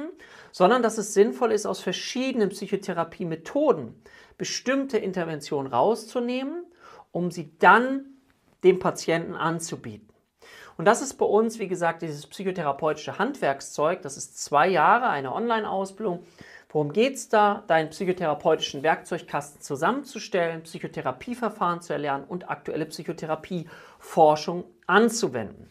sondern 0.51 0.83
dass 0.83 0.99
es 0.99 1.15
sinnvoll 1.15 1.53
ist, 1.53 1.65
aus 1.65 1.79
verschiedenen 1.79 2.49
Psychotherapiemethoden 2.49 3.95
bestimmte 4.37 4.99
Interventionen 4.99 5.73
rauszunehmen, 5.73 6.65
um 7.13 7.31
sie 7.31 7.57
dann 7.61 8.07
dem 8.65 8.81
Patienten 8.81 9.37
anzubieten. 9.37 10.09
Und 10.77 10.87
das 10.87 11.03
ist 11.03 11.15
bei 11.15 11.27
uns, 11.27 11.61
wie 11.61 11.69
gesagt, 11.69 12.03
dieses 12.03 12.27
psychotherapeutische 12.27 13.17
Handwerkszeug. 13.17 14.03
Das 14.03 14.17
ist 14.17 14.43
zwei 14.43 14.67
Jahre, 14.67 15.07
eine 15.07 15.33
Online-Ausbildung. 15.33 16.25
Worum 16.68 16.92
geht 16.92 17.14
es 17.14 17.28
da? 17.28 17.62
Deinen 17.68 17.90
psychotherapeutischen 17.90 18.82
Werkzeugkasten 18.82 19.61
zusammenzustellen, 19.61 20.62
Psychotherapieverfahren 20.62 21.80
zu 21.80 21.92
erlernen 21.92 22.25
und 22.25 22.50
aktuelle 22.50 22.87
Psychotherapieforschung 22.87 24.64
anzuwenden. 24.87 25.70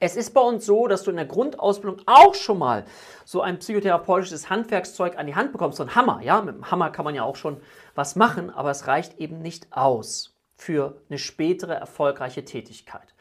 Es 0.00 0.14
ist 0.14 0.32
bei 0.32 0.40
uns 0.40 0.64
so, 0.64 0.86
dass 0.86 1.02
du 1.02 1.10
in 1.10 1.16
der 1.16 1.26
Grundausbildung 1.26 2.02
auch 2.06 2.34
schon 2.34 2.58
mal 2.58 2.84
so 3.24 3.40
ein 3.40 3.58
psychotherapeutisches 3.58 4.48
Handwerkszeug 4.48 5.18
an 5.18 5.26
die 5.26 5.34
Hand 5.34 5.50
bekommst, 5.50 5.78
so 5.78 5.82
ein 5.82 5.96
Hammer. 5.96 6.20
Ja, 6.22 6.40
mit 6.40 6.54
dem 6.54 6.70
Hammer 6.70 6.90
kann 6.90 7.04
man 7.04 7.16
ja 7.16 7.24
auch 7.24 7.34
schon 7.34 7.60
was 7.96 8.14
machen, 8.14 8.50
aber 8.50 8.70
es 8.70 8.86
reicht 8.86 9.18
eben 9.18 9.40
nicht 9.40 9.66
aus 9.72 10.36
für 10.54 11.00
eine 11.08 11.18
spätere 11.18 11.74
erfolgreiche 11.74 12.44
Tätigkeit. 12.44 13.14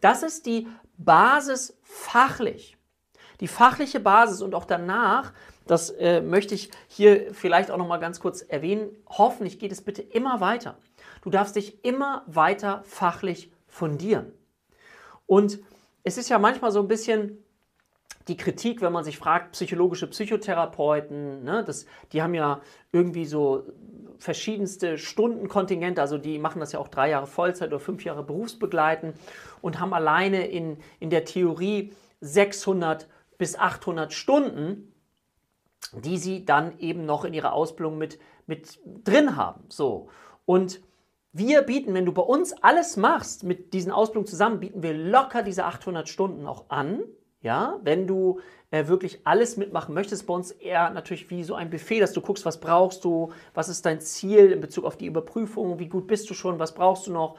Das 0.00 0.24
ist 0.24 0.46
die 0.46 0.66
Basis 0.96 1.78
fachlich. 1.82 2.76
Die 3.40 3.48
fachliche 3.48 4.00
Basis 4.00 4.42
und 4.42 4.54
auch 4.54 4.64
danach, 4.64 5.32
das 5.66 5.90
äh, 5.90 6.20
möchte 6.20 6.54
ich 6.54 6.70
hier 6.88 7.32
vielleicht 7.34 7.70
auch 7.70 7.78
noch 7.78 7.88
mal 7.88 7.98
ganz 7.98 8.20
kurz 8.20 8.42
erwähnen, 8.42 8.90
hoffentlich 9.08 9.58
geht 9.58 9.72
es 9.72 9.82
bitte 9.82 10.02
immer 10.02 10.40
weiter. 10.40 10.76
Du 11.22 11.30
darfst 11.30 11.56
dich 11.56 11.84
immer 11.84 12.22
weiter 12.26 12.82
fachlich 12.84 13.50
fundieren. 13.66 14.32
Und 15.26 15.58
es 16.02 16.18
ist 16.18 16.28
ja 16.28 16.38
manchmal 16.38 16.70
so 16.70 16.80
ein 16.80 16.88
bisschen 16.88 17.38
die 18.28 18.36
Kritik, 18.36 18.80
wenn 18.80 18.92
man 18.92 19.04
sich 19.04 19.18
fragt, 19.18 19.52
psychologische 19.52 20.06
Psychotherapeuten, 20.06 21.44
ne, 21.44 21.62
das, 21.64 21.86
die 22.12 22.22
haben 22.22 22.34
ja 22.34 22.60
irgendwie 22.92 23.26
so 23.26 23.64
verschiedenste 24.18 24.96
Stundenkontingente, 24.96 26.00
also 26.00 26.16
die 26.16 26.38
machen 26.38 26.60
das 26.60 26.72
ja 26.72 26.78
auch 26.78 26.88
drei 26.88 27.10
Jahre 27.10 27.26
Vollzeit 27.26 27.68
oder 27.68 27.80
fünf 27.80 28.04
Jahre 28.04 28.22
berufsbegleitend 28.22 29.16
und 29.60 29.80
haben 29.80 29.92
alleine 29.92 30.46
in, 30.46 30.78
in 31.00 31.10
der 31.10 31.24
Theorie 31.24 31.92
600 32.20 33.08
bis 33.36 33.58
800 33.58 34.12
Stunden, 34.12 34.93
die 35.92 36.18
sie 36.18 36.44
dann 36.44 36.78
eben 36.78 37.06
noch 37.06 37.24
in 37.24 37.34
ihrer 37.34 37.52
Ausbildung 37.52 37.98
mit, 37.98 38.18
mit 38.46 38.78
drin 39.04 39.36
haben. 39.36 39.64
So. 39.68 40.08
Und 40.46 40.80
wir 41.32 41.62
bieten, 41.62 41.94
wenn 41.94 42.06
du 42.06 42.12
bei 42.12 42.22
uns 42.22 42.52
alles 42.62 42.96
machst 42.96 43.42
mit 43.42 43.74
diesen 43.74 43.90
Ausbildungen 43.90 44.26
zusammen, 44.28 44.60
bieten 44.60 44.82
wir 44.82 44.94
locker 44.94 45.42
diese 45.42 45.64
800 45.64 46.08
Stunden 46.08 46.46
auch 46.46 46.66
an. 46.68 47.02
Ja, 47.40 47.78
wenn 47.82 48.06
du 48.06 48.40
äh, 48.70 48.86
wirklich 48.86 49.20
alles 49.24 49.56
mitmachen 49.58 49.94
möchtest, 49.94 50.26
bei 50.26 50.32
uns 50.32 50.50
eher 50.50 50.90
natürlich 50.90 51.28
wie 51.28 51.44
so 51.44 51.54
ein 51.54 51.68
Buffet, 51.68 52.00
dass 52.00 52.12
du 52.12 52.22
guckst, 52.22 52.46
was 52.46 52.58
brauchst 52.58 53.04
du, 53.04 53.32
was 53.52 53.68
ist 53.68 53.84
dein 53.84 54.00
Ziel 54.00 54.50
in 54.50 54.60
Bezug 54.60 54.84
auf 54.84 54.96
die 54.96 55.06
Überprüfung, 55.06 55.78
wie 55.78 55.88
gut 55.88 56.06
bist 56.06 56.30
du 56.30 56.34
schon, 56.34 56.58
was 56.58 56.72
brauchst 56.72 57.06
du 57.06 57.12
noch, 57.12 57.36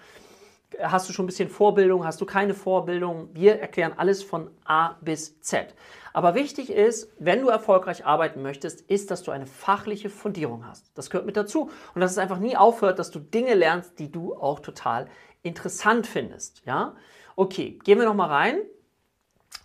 hast 0.81 1.09
du 1.09 1.13
schon 1.13 1.25
ein 1.25 1.27
bisschen 1.27 1.49
Vorbildung, 1.49 2.05
hast 2.05 2.21
du 2.21 2.25
keine 2.25 2.53
Vorbildung. 2.53 3.29
Wir 3.33 3.59
erklären 3.59 3.93
alles 3.97 4.23
von 4.23 4.49
A 4.63 4.95
bis 5.01 5.39
Z. 5.41 5.73
Aber 6.13 6.33
wichtig 6.33 6.69
ist, 6.69 7.11
wenn 7.19 7.41
du 7.41 7.49
erfolgreich 7.49 8.05
arbeiten 8.05 8.41
möchtest, 8.41 8.81
ist, 8.81 9.11
dass 9.11 9.23
du 9.23 9.31
eine 9.31 9.47
fachliche 9.47 10.09
Fundierung 10.09 10.65
hast. 10.65 10.91
Das 10.95 11.09
gehört 11.09 11.25
mit 11.25 11.35
dazu. 11.35 11.69
Und 11.93 12.01
dass 12.01 12.11
es 12.11 12.17
einfach 12.17 12.39
nie 12.39 12.55
aufhört, 12.55 12.99
dass 12.99 13.11
du 13.11 13.19
Dinge 13.19 13.53
lernst, 13.53 13.99
die 13.99 14.11
du 14.11 14.33
auch 14.33 14.59
total 14.59 15.07
interessant 15.43 16.07
findest. 16.07 16.61
Ja? 16.65 16.95
Okay, 17.35 17.79
gehen 17.83 17.99
wir 17.99 18.05
nochmal 18.05 18.29
rein. 18.29 18.57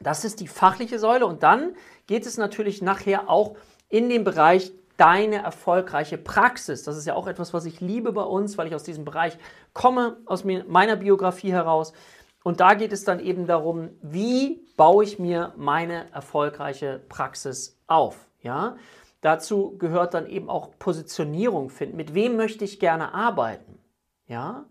Das 0.00 0.25
ist 0.25 0.40
die 0.40 0.49
fachliche 0.49 0.99
Säule 0.99 1.26
und 1.26 1.43
dann 1.43 1.75
geht 2.07 2.26
es 2.26 2.37
natürlich 2.37 2.83
nachher 2.83 3.29
auch 3.29 3.57
in 3.88 4.09
den 4.09 4.25
Bereich 4.25 4.73
deine 5.00 5.37
erfolgreiche 5.37 6.19
Praxis. 6.19 6.83
Das 6.83 6.99
ist 6.99 7.07
ja 7.07 7.14
auch 7.14 7.26
etwas, 7.26 7.54
was 7.54 7.64
ich 7.64 7.80
liebe 7.80 8.12
bei 8.12 8.23
uns, 8.23 8.59
weil 8.59 8.66
ich 8.66 8.75
aus 8.75 8.83
diesem 8.83 9.07
Bereich 9.07 9.38
komme, 9.73 10.19
aus 10.26 10.45
meiner 10.45 10.97
Biografie 10.97 11.52
heraus. 11.52 11.95
Und 12.45 12.61
da 12.61 12.75
geht 12.75 12.92
es 12.92 13.04
dann 13.04 13.19
eben 13.19 13.47
darum, 13.47 13.90
wie 14.02 14.62
baue 14.76 15.04
ich 15.04 15.19
mir 15.19 15.54
meine 15.57 16.12
erfolgreiche 16.12 17.00
Praxis 17.09 17.78
auf. 17.87 18.28
Ja? 18.42 18.76
Dazu 19.23 19.78
gehört 19.78 20.12
dann 20.12 20.26
eben 20.26 20.50
auch 20.50 20.78
Positionierung 20.78 21.71
finden. 21.71 21.97
Mit 21.97 22.12
wem 22.12 22.37
möchte 22.37 22.64
ich 22.64 22.78
gerne 22.78 23.14
arbeiten? 23.14 23.78
Ja? 24.26 24.66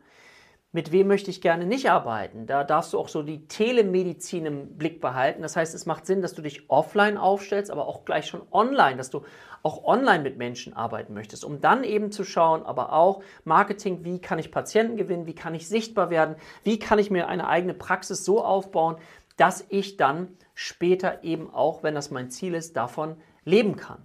Mit 0.71 0.91
wem 0.91 1.07
möchte 1.07 1.31
ich 1.31 1.41
gerne 1.41 1.65
nicht 1.65 1.89
arbeiten. 1.89 2.45
Da 2.45 2.63
darfst 2.63 2.93
du 2.93 2.99
auch 2.99 3.07
so 3.07 3.23
die 3.23 3.47
Telemedizin 3.47 4.45
im 4.45 4.77
Blick 4.77 5.01
behalten. 5.01 5.41
Das 5.41 5.55
heißt, 5.55 5.73
es 5.73 5.87
macht 5.87 6.05
Sinn, 6.05 6.21
dass 6.21 6.35
du 6.35 6.43
dich 6.43 6.69
offline 6.69 7.17
aufstellst, 7.17 7.71
aber 7.71 7.87
auch 7.87 8.05
gleich 8.05 8.27
schon 8.27 8.43
online, 8.51 8.97
dass 8.97 9.09
du 9.09 9.23
auch 9.63 9.83
online 9.83 10.23
mit 10.23 10.37
Menschen 10.37 10.73
arbeiten 10.73 11.13
möchtest, 11.13 11.43
um 11.43 11.59
dann 11.59 11.83
eben 11.83 12.11
zu 12.11 12.23
schauen, 12.23 12.63
aber 12.63 12.93
auch 12.93 13.23
Marketing, 13.45 14.05
wie 14.05 14.19
kann 14.19 14.37
ich 14.37 14.51
Patienten 14.51 14.95
gewinnen, 14.95 15.25
wie 15.25 15.35
kann 15.35 15.55
ich 15.55 15.67
sichtbar 15.67 16.11
werden, 16.11 16.35
wie 16.63 16.77
kann 16.77 16.99
ich 16.99 17.09
mir 17.09 17.27
eine 17.27 17.47
eigene 17.47 17.73
Praxis 17.73 18.23
so 18.23 18.43
aufbauen, 18.43 18.97
dass 19.37 19.65
ich 19.69 19.97
dann 19.97 20.37
später 20.53 21.23
eben 21.23 21.51
auch, 21.51 21.81
wenn 21.81 21.95
das 21.95 22.11
mein 22.11 22.29
Ziel 22.29 22.53
ist, 22.53 22.77
davon 22.77 23.17
leben 23.43 23.75
kann. 23.75 24.03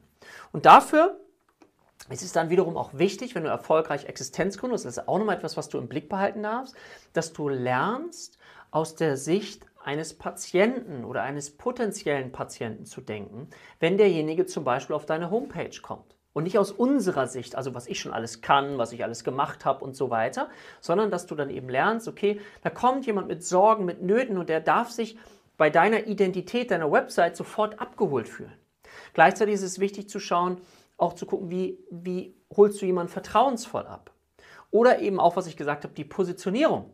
Und 0.52 0.64
dafür 0.64 1.20
es 2.08 2.22
ist 2.22 2.36
dann 2.36 2.50
wiederum 2.50 2.76
auch 2.76 2.94
wichtig, 2.94 3.34
wenn 3.34 3.44
du 3.44 3.48
erfolgreich 3.48 4.04
Existenz 4.04 4.58
gründest, 4.58 4.84
das 4.84 4.98
ist 4.98 5.08
auch 5.08 5.18
nochmal 5.18 5.36
etwas, 5.36 5.56
was 5.56 5.68
du 5.68 5.78
im 5.78 5.88
Blick 5.88 6.08
behalten 6.08 6.42
darfst, 6.42 6.74
dass 7.12 7.32
du 7.32 7.48
lernst, 7.48 8.38
aus 8.74 8.96
der 8.96 9.16
Sicht 9.16 9.66
eines 9.84 10.14
Patienten 10.14 11.04
oder 11.04 11.22
eines 11.22 11.56
potenziellen 11.56 12.32
Patienten 12.32 12.86
zu 12.86 13.00
denken, 13.00 13.48
wenn 13.78 13.96
derjenige 13.96 14.46
zum 14.46 14.64
Beispiel 14.64 14.96
auf 14.96 15.06
deine 15.06 15.30
Homepage 15.30 15.80
kommt. 15.80 16.16
Und 16.32 16.42
nicht 16.42 16.58
aus 16.58 16.72
unserer 16.72 17.28
Sicht, 17.28 17.54
also 17.54 17.76
was 17.76 17.86
ich 17.86 18.00
schon 18.00 18.12
alles 18.12 18.40
kann, 18.40 18.76
was 18.76 18.90
ich 18.90 19.04
alles 19.04 19.22
gemacht 19.22 19.64
habe 19.64 19.84
und 19.84 19.94
so 19.94 20.10
weiter, 20.10 20.48
sondern 20.80 21.12
dass 21.12 21.26
du 21.26 21.36
dann 21.36 21.50
eben 21.50 21.68
lernst, 21.68 22.08
okay, 22.08 22.40
da 22.62 22.70
kommt 22.70 23.06
jemand 23.06 23.28
mit 23.28 23.44
Sorgen, 23.44 23.84
mit 23.84 24.02
Nöten 24.02 24.38
und 24.38 24.48
der 24.48 24.60
darf 24.60 24.90
sich 24.90 25.16
bei 25.56 25.70
deiner 25.70 26.08
Identität, 26.08 26.72
deiner 26.72 26.90
Website 26.90 27.36
sofort 27.36 27.78
abgeholt 27.78 28.28
fühlen. 28.28 28.58
Gleichzeitig 29.12 29.54
ist 29.54 29.62
es 29.62 29.78
wichtig 29.78 30.08
zu 30.08 30.18
schauen, 30.18 30.60
auch 30.96 31.14
zu 31.14 31.26
gucken, 31.26 31.50
wie, 31.50 31.78
wie 31.90 32.34
holst 32.56 32.80
du 32.80 32.86
jemanden 32.86 33.12
vertrauensvoll 33.12 33.86
ab. 33.86 34.12
Oder 34.70 35.00
eben 35.00 35.20
auch, 35.20 35.36
was 35.36 35.46
ich 35.46 35.56
gesagt 35.56 35.84
habe, 35.84 35.94
die 35.94 36.04
Positionierung. 36.04 36.90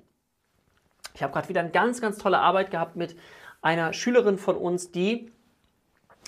Ich 1.14 1.22
habe 1.22 1.32
gerade 1.32 1.48
wieder 1.48 1.60
eine 1.60 1.70
ganz, 1.70 2.00
ganz 2.00 2.18
tolle 2.18 2.38
Arbeit 2.38 2.70
gehabt 2.70 2.96
mit 2.96 3.16
einer 3.62 3.92
Schülerin 3.92 4.38
von 4.38 4.56
uns, 4.56 4.90
die 4.90 5.32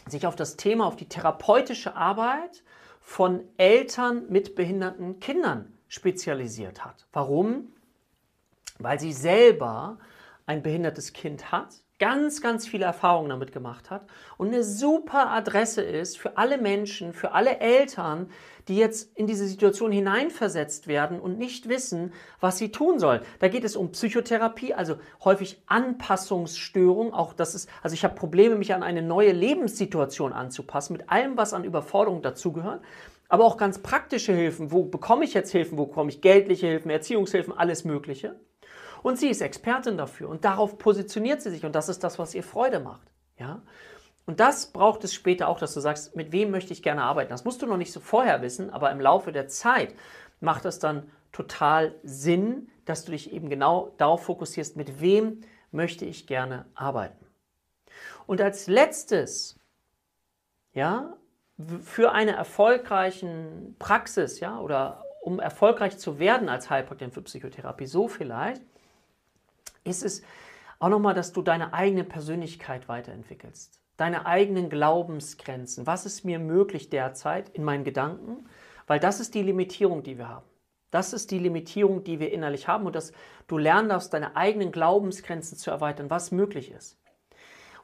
sich 0.09 0.27
auf 0.27 0.37
das 0.37 0.57
Thema, 0.57 0.87
auf 0.87 0.97
die 0.97 1.09
therapeutische 1.09 1.95
Arbeit 1.95 2.63
von 3.01 3.45
Eltern 3.57 4.27
mit 4.29 4.55
behinderten 4.55 5.21
Kindern 5.21 5.77
spezialisiert 5.89 6.85
hat. 6.85 7.07
Warum? 7.13 7.73
Weil 8.79 8.99
sie 8.99 9.13
selber 9.13 9.99
ein 10.47 10.63
behindertes 10.63 11.13
Kind 11.13 11.53
hat 11.53 11.82
ganz, 12.03 12.41
ganz 12.41 12.67
viele 12.67 12.85
Erfahrungen 12.85 13.29
damit 13.29 13.53
gemacht 13.53 13.89
hat 13.89 14.09
und 14.37 14.49
eine 14.49 14.65
super 14.65 15.31
Adresse 15.31 15.83
ist 15.83 16.19
für 16.19 16.37
alle 16.37 16.59
Menschen, 16.59 17.13
für 17.13 17.31
alle 17.31 17.61
Eltern, 17.61 18.29
die 18.67 18.77
jetzt 18.77 19.17
in 19.17 19.29
diese 19.29 19.47
Situation 19.47 19.93
hineinversetzt 19.93 20.89
werden 20.89 21.21
und 21.21 21.39
nicht 21.39 21.69
wissen, 21.69 22.13
was 22.41 22.59
sie 22.59 22.73
tun 22.73 22.99
sollen. 22.99 23.21
Da 23.39 23.47
geht 23.47 23.63
es 23.63 23.77
um 23.77 23.93
Psychotherapie, 23.93 24.75
also 24.75 24.97
häufig 25.23 25.63
Anpassungsstörung. 25.67 27.15
Auch 27.15 27.35
das 27.35 27.55
ist, 27.55 27.71
also 27.85 27.95
ich 27.95 28.03
habe 28.03 28.17
Probleme, 28.17 28.57
mich 28.57 28.75
an 28.75 28.83
eine 28.83 29.03
neue 29.03 29.31
Lebenssituation 29.31 30.33
anzupassen, 30.33 30.95
mit 30.95 31.09
allem, 31.09 31.37
was 31.37 31.55
an 31.55 31.63
Überforderung 31.63 32.21
dazugehört. 32.21 32.83
Aber 33.29 33.45
auch 33.45 33.57
ganz 33.57 33.79
praktische 33.79 34.33
Hilfen. 34.33 34.73
Wo 34.73 34.83
bekomme 34.83 35.25
ich 35.25 35.35
jetzt 35.35 35.53
Hilfen? 35.53 35.79
Wo 35.79 35.87
bekomme 35.87 36.11
ich 36.11 36.21
geldliche 36.21 36.67
Hilfen, 36.67 36.91
Erziehungshilfen, 36.91 37.57
alles 37.57 37.85
Mögliche? 37.85 38.35
Und 39.03 39.19
sie 39.19 39.29
ist 39.29 39.41
Expertin 39.41 39.97
dafür 39.97 40.29
und 40.29 40.45
darauf 40.45 40.79
positioniert 40.79 41.43
sie 41.43 41.51
sich 41.51 41.65
und 41.65 41.75
das 41.75 41.89
ist 41.89 42.05
das, 42.05 42.19
was 42.19 42.35
ihr 42.35 42.43
Freude 42.43 42.81
macht. 42.81 43.09
Ja? 43.39 43.63
Und 44.27 44.39
das 44.39 44.67
braucht 44.67 45.03
es 45.05 45.13
später 45.13 45.49
auch, 45.49 45.59
dass 45.59 45.75
du 45.75 45.81
sagst, 45.81 46.15
mit 46.15 46.31
wem 46.31 46.51
möchte 46.51 46.73
ich 46.73 46.83
gerne 46.83 47.03
arbeiten. 47.03 47.31
Das 47.31 47.45
musst 47.45 47.61
du 47.63 47.67
noch 47.67 47.77
nicht 47.77 47.93
so 47.93 48.01
vorher 48.01 48.43
wissen, 48.43 48.71
aber 48.71 48.91
im 48.93 49.01
Laufe 49.01 49.33
der 49.33 49.49
Zeit 49.49 49.95
macht 50.41 50.65
es 50.65 50.79
dann 50.79 51.11
total 51.33 51.95
Sinn, 52.05 52.69
dass 52.85 53.05
du 53.05 53.13
dich 53.13 53.33
eben 53.33 53.49
genau 53.49 53.93
darauf 53.99 54.25
fokussierst, 54.25 54.77
mit 54.77 55.01
wem 55.01 55.41
möchte 55.73 56.05
ich 56.05 56.27
gerne 56.27 56.67
arbeiten. 56.75 57.27
Und 58.27 58.41
als 58.41 58.69
letztes, 58.69 59.59
ja, 60.73 61.17
für 61.83 62.13
eine 62.13 62.33
erfolgreiche 62.33 63.75
Praxis, 63.79 64.41
ja, 64.41 64.59
oder 64.61 65.05
um 65.23 65.41
erfolgreich 65.41 65.99
zu 65.99 66.19
werden 66.19 66.49
als 66.49 66.71
Heilpraktiker 66.71 67.13
für 67.13 67.23
Psychotherapie, 67.23 67.87
so 67.87 68.09
vielleicht, 68.09 68.63
ist 69.85 70.03
es 70.05 70.23
auch 70.79 70.89
nochmal, 70.89 71.15
dass 71.15 71.33
du 71.33 71.43
deine 71.43 71.73
eigene 71.73 72.05
Persönlichkeit 72.05 72.89
weiterentwickelst. 72.89 73.81
Deine 73.97 74.27
eigenen 74.27 74.69
Glaubensgrenzen. 74.69 75.87
Was 75.87 76.07
ist 76.07 76.25
mir 76.25 76.39
möglich 76.39 76.91
derzeit 76.91 77.51
in 77.51 77.63
meinen 77.63 77.85
Gedanken? 77.85 78.49
Weil 78.87 78.99
das 78.99 79.21
ist 79.21 79.35
die 79.35 79.43
Limitierung, 79.43 80.03
die 80.03 80.19
wir 80.19 80.29
haben. 80.29 80.47
Das 80.91 81.13
ist 81.13 81.31
die 81.31 81.39
Limitierung, 81.39 82.05
die 82.05 82.21
wir 82.21 82.33
innerlich 82.33 82.69
haben 82.69 82.87
und 82.87 82.95
dass 82.95 83.13
du 83.47 83.59
lernen 83.59 83.89
darfst, 83.89 84.13
deine 84.13 84.37
eigenen 84.37 84.73
Glaubensgrenzen 84.73 85.57
zu 85.57 85.71
erweitern, 85.71 86.11
was 86.11 86.33
möglich 86.33 86.71
ist. 86.71 86.99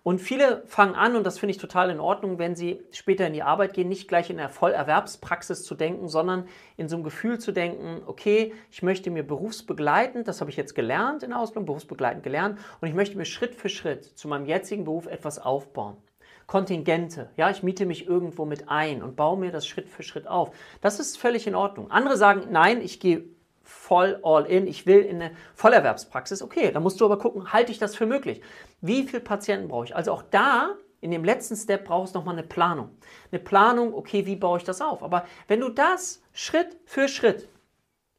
Und 0.08 0.22
viele 0.22 0.62
fangen 0.64 0.94
an, 0.94 1.16
und 1.16 1.26
das 1.26 1.38
finde 1.38 1.50
ich 1.50 1.58
total 1.58 1.90
in 1.90 2.00
Ordnung, 2.00 2.38
wenn 2.38 2.56
sie 2.56 2.80
später 2.92 3.26
in 3.26 3.34
die 3.34 3.42
Arbeit 3.42 3.74
gehen, 3.74 3.90
nicht 3.90 4.08
gleich 4.08 4.30
in 4.30 4.38
der 4.38 4.48
Vollerwerbspraxis 4.48 5.64
zu 5.64 5.74
denken, 5.74 6.08
sondern 6.08 6.48
in 6.78 6.88
so 6.88 6.96
einem 6.96 7.04
Gefühl 7.04 7.38
zu 7.38 7.52
denken, 7.52 8.00
okay, 8.06 8.54
ich 8.70 8.82
möchte 8.82 9.10
mir 9.10 9.22
berufsbegleitend, 9.22 10.26
das 10.26 10.40
habe 10.40 10.50
ich 10.50 10.56
jetzt 10.56 10.74
gelernt 10.74 11.24
in 11.24 11.28
der 11.28 11.38
Ausbildung, 11.38 11.66
berufsbegleitend 11.66 12.22
gelernt, 12.22 12.58
und 12.80 12.88
ich 12.88 12.94
möchte 12.94 13.18
mir 13.18 13.26
Schritt 13.26 13.54
für 13.54 13.68
Schritt 13.68 14.02
zu 14.02 14.28
meinem 14.28 14.46
jetzigen 14.46 14.84
Beruf 14.84 15.06
etwas 15.08 15.38
aufbauen. 15.38 15.98
Kontingente, 16.46 17.28
ja, 17.36 17.50
ich 17.50 17.62
miete 17.62 17.84
mich 17.84 18.06
irgendwo 18.06 18.46
mit 18.46 18.70
ein 18.70 19.02
und 19.02 19.14
baue 19.14 19.36
mir 19.36 19.52
das 19.52 19.66
Schritt 19.66 19.90
für 19.90 20.02
Schritt 20.02 20.26
auf. 20.26 20.52
Das 20.80 21.00
ist 21.00 21.18
völlig 21.18 21.46
in 21.46 21.54
Ordnung. 21.54 21.90
Andere 21.90 22.16
sagen, 22.16 22.46
nein, 22.50 22.80
ich 22.80 22.98
gehe 22.98 23.24
voll 23.68 24.18
all 24.22 24.46
in, 24.46 24.66
ich 24.66 24.87
will 24.87 25.00
in 25.00 25.20
eine 25.20 25.37
Vollerwerbspraxis. 25.54 26.42
Okay, 26.42 26.72
dann 26.72 26.82
musst 26.82 27.00
du 27.00 27.04
aber 27.04 27.18
gucken, 27.18 27.52
halte 27.52 27.70
ich 27.70 27.78
das 27.78 27.94
für 27.94 28.06
möglich? 28.06 28.40
Wie 28.80 29.02
viele 29.02 29.20
Patienten 29.20 29.68
brauche 29.68 29.84
ich? 29.84 29.94
Also 29.94 30.12
auch 30.12 30.22
da, 30.22 30.75
in 31.02 31.10
dem 31.10 31.22
letzten 31.22 31.54
Step, 31.54 31.84
brauchst 31.84 32.14
du 32.14 32.18
nochmal 32.18 32.34
eine 32.34 32.46
Planung. 32.46 32.96
Eine 33.30 33.40
Planung, 33.40 33.92
okay, 33.92 34.25
wie 34.25 34.37
baue 34.37 34.56
ich 34.56 34.64
das 34.64 34.80
auf? 34.80 35.02
Aber 35.02 35.26
wenn 35.48 35.60
du 35.60 35.68
das 35.68 36.22
Schritt 36.32 36.78
für 36.87 37.08
Schritt 37.08 37.48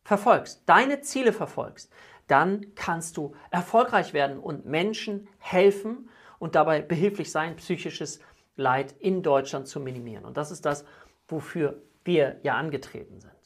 verfolgst, 0.04 0.62
deine 0.68 1.02
Ziele 1.02 1.34
verfolgst, 1.34 1.92
dann 2.28 2.76
kannst 2.76 3.18
du 3.18 3.36
erfolgreich 3.50 4.14
werden 4.14 4.38
und 4.38 4.68
Menschen 4.68 5.28
helfen 5.40 6.10
und 6.38 6.54
dabei 6.54 6.82
behilflich 6.82 7.32
sein, 7.32 7.56
psychisches 7.56 8.20
Leid 8.56 8.94
in 9.00 9.24
Deutschland 9.24 9.68
zu 9.68 9.80
minimieren. 9.80 10.26
Und 10.26 10.38
das 10.38 10.52
ist 10.52 10.64
das, 10.64 10.86
wofür 11.28 11.82
wir 12.04 12.40
ja 12.44 12.56
angetreten 12.56 13.20
sind. 13.20 13.39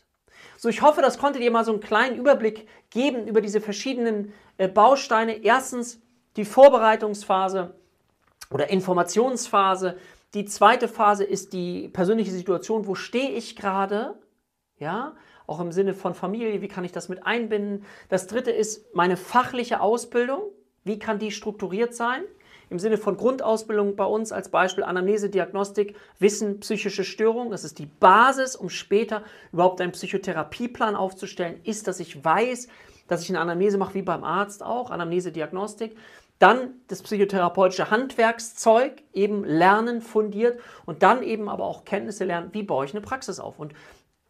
So, 0.58 0.70
ich 0.70 0.82
hoffe, 0.82 1.02
das 1.02 1.18
konnte 1.18 1.40
dir 1.40 1.52
mal 1.52 1.66
so 1.66 1.72
einen 1.72 1.82
kleinen 1.82 2.18
Überblick 2.18 2.68
geben 2.90 3.28
über 3.28 3.42
diese 3.42 3.62
verschiedenen 3.62 4.34
äh, 4.58 4.68
Bausteine. 4.68 5.44
Erstens 5.44 6.02
die 6.36 6.46
Vorbereitungsphase 6.46 7.76
oder 8.50 8.70
Informationsphase. 8.70 9.98
Die 10.34 10.46
zweite 10.46 10.88
Phase 10.88 11.24
ist 11.24 11.54
die 11.54 11.90
persönliche 11.90 12.32
Situation. 12.32 12.88
Wo 12.88 12.96
stehe 12.96 13.32
ich 13.32 13.56
gerade? 13.56 14.16
Ja, 14.78 15.16
auch 15.46 15.60
im 15.60 15.72
Sinne 15.72 15.94
von 15.94 16.14
Familie. 16.14 16.62
Wie 16.62 16.68
kann 16.68 16.84
ich 16.84 16.92
das 16.92 17.10
mit 17.10 17.26
einbinden? 17.26 17.86
Das 18.10 18.28
dritte 18.28 18.52
ist 18.52 18.94
meine 18.96 19.18
fachliche 19.18 19.80
Ausbildung. 19.80 20.42
Wie 20.84 21.00
kann 21.00 21.20
die 21.20 21.32
strukturiert 21.32 21.94
sein? 21.94 22.24
Im 22.74 22.80
Sinne 22.80 22.98
von 22.98 23.18
Grundausbildung 23.18 23.96
bei 23.96 24.04
uns 24.04 24.32
als 24.32 24.50
Beispiel 24.50 24.84
Anamnese, 24.84 25.30
Diagnostik, 25.30 25.96
Wissen, 26.18 26.60
psychische 26.60 27.04
Störung. 27.04 27.52
Das 27.52 27.64
ist 27.64 27.78
die 27.78 27.86
Basis, 27.86 28.56
um 28.56 28.70
später 28.70 29.22
überhaupt 29.52 29.80
einen 29.80 29.92
Psychotherapieplan 29.92 30.96
aufzustellen, 30.96 31.62
ist, 31.64 31.88
dass 31.88 32.00
ich 32.00 32.26
weiß, 32.26 32.68
dass 33.08 33.22
ich 33.22 33.30
eine 33.30 33.40
Anamnese 33.40 33.78
mache, 33.78 33.94
wie 33.94 34.02
beim 34.02 34.24
Arzt 34.24 34.64
auch, 34.64 34.90
Anamnese, 34.90 35.32
Diagnostik. 35.32 35.96
Dann 36.40 36.74
das 36.88 37.04
psychotherapeutische 37.04 37.92
Handwerkszeug, 37.92 39.04
eben 39.14 39.46
lernen, 39.46 40.02
fundiert 40.02 40.60
und 40.88 41.04
dann 41.04 41.22
eben 41.22 41.50
aber 41.50 41.66
auch 41.66 41.86
Kenntnisse 41.86 42.26
lernen, 42.26 42.50
wie 42.54 42.64
baue 42.64 42.86
ich 42.86 42.92
eine 42.94 43.02
Praxis 43.02 43.40
auf. 43.40 43.60
Und 43.60 43.74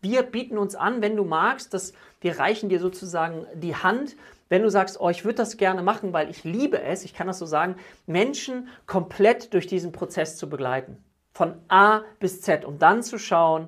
wir 0.01 0.21
bieten 0.23 0.57
uns 0.57 0.75
an, 0.75 1.01
wenn 1.01 1.15
du 1.15 1.23
magst, 1.23 1.73
dass 1.73 1.93
wir 2.19 2.37
reichen 2.39 2.67
dir 2.67 2.81
sozusagen 2.81 3.47
die 3.55 3.77
Hand, 3.77 4.17
wenn 4.53 4.61
du 4.61 4.69
sagst, 4.69 5.01
oh, 5.01 5.09
ich 5.09 5.25
würde 5.25 5.37
das 5.37 5.57
gerne 5.57 5.81
machen, 5.81 6.13
weil 6.13 6.29
ich 6.29 6.43
liebe 6.43 6.79
es, 6.79 7.03
ich 7.03 7.15
kann 7.15 7.25
das 7.25 7.39
so 7.39 7.47
sagen, 7.47 7.75
Menschen 8.05 8.67
komplett 8.85 9.51
durch 9.55 9.65
diesen 9.65 9.91
Prozess 9.91 10.37
zu 10.37 10.47
begleiten. 10.47 11.03
Von 11.31 11.55
A 11.69 12.03
bis 12.19 12.41
Z, 12.41 12.63
um 12.63 12.77
dann 12.77 13.01
zu 13.01 13.17
schauen, 13.17 13.67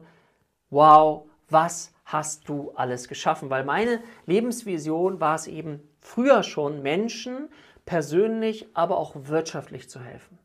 wow, 0.69 1.27
was 1.49 1.91
hast 2.03 2.47
du 2.47 2.69
alles 2.75 3.07
geschaffen? 3.07 3.49
Weil 3.49 3.65
meine 3.65 3.99
Lebensvision 4.27 5.19
war 5.19 5.33
es 5.33 5.47
eben 5.47 5.81
früher 6.01 6.43
schon, 6.43 6.83
Menschen 6.83 7.49
persönlich, 7.87 8.67
aber 8.75 8.99
auch 8.99 9.15
wirtschaftlich 9.15 9.89
zu 9.89 9.99
helfen. 9.99 10.37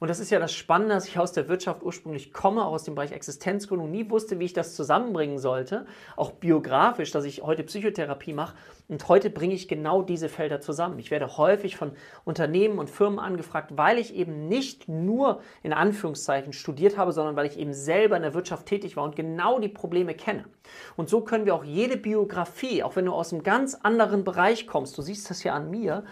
Und 0.00 0.08
das 0.08 0.20
ist 0.20 0.30
ja 0.30 0.38
das 0.38 0.52
Spannende, 0.52 0.94
dass 0.94 1.08
ich 1.08 1.18
aus 1.18 1.32
der 1.32 1.48
Wirtschaft 1.48 1.82
ursprünglich 1.82 2.32
komme, 2.32 2.64
auch 2.64 2.72
aus 2.72 2.84
dem 2.84 2.94
Bereich 2.94 3.12
Existenzgründung, 3.12 3.90
nie 3.90 4.08
wusste, 4.10 4.38
wie 4.38 4.44
ich 4.44 4.52
das 4.52 4.76
zusammenbringen 4.76 5.38
sollte, 5.38 5.86
auch 6.16 6.32
biografisch, 6.32 7.10
dass 7.10 7.24
ich 7.24 7.42
heute 7.42 7.64
Psychotherapie 7.64 8.32
mache. 8.32 8.56
Und 8.88 9.06
heute 9.08 9.28
bringe 9.28 9.54
ich 9.54 9.68
genau 9.68 10.02
diese 10.02 10.28
Felder 10.28 10.60
zusammen. 10.60 10.98
Ich 10.98 11.10
werde 11.10 11.36
häufig 11.36 11.76
von 11.76 11.92
Unternehmen 12.24 12.78
und 12.78 12.88
Firmen 12.88 13.18
angefragt, 13.18 13.72
weil 13.76 13.98
ich 13.98 14.14
eben 14.14 14.48
nicht 14.48 14.88
nur 14.88 15.40
in 15.62 15.72
Anführungszeichen 15.72 16.52
studiert 16.52 16.96
habe, 16.96 17.12
sondern 17.12 17.36
weil 17.36 17.46
ich 17.46 17.58
eben 17.58 17.74
selber 17.74 18.16
in 18.16 18.22
der 18.22 18.34
Wirtschaft 18.34 18.66
tätig 18.66 18.96
war 18.96 19.04
und 19.04 19.16
genau 19.16 19.58
die 19.58 19.68
Probleme 19.68 20.14
kenne. 20.14 20.44
Und 20.96 21.08
so 21.08 21.20
können 21.20 21.44
wir 21.44 21.54
auch 21.54 21.64
jede 21.64 21.96
Biografie, 21.96 22.82
auch 22.82 22.96
wenn 22.96 23.06
du 23.06 23.12
aus 23.12 23.32
einem 23.32 23.42
ganz 23.42 23.74
anderen 23.74 24.24
Bereich 24.24 24.66
kommst, 24.66 24.96
du 24.96 25.02
siehst 25.02 25.28
das 25.28 25.42
ja 25.42 25.54
an 25.54 25.70
mir, 25.70 26.04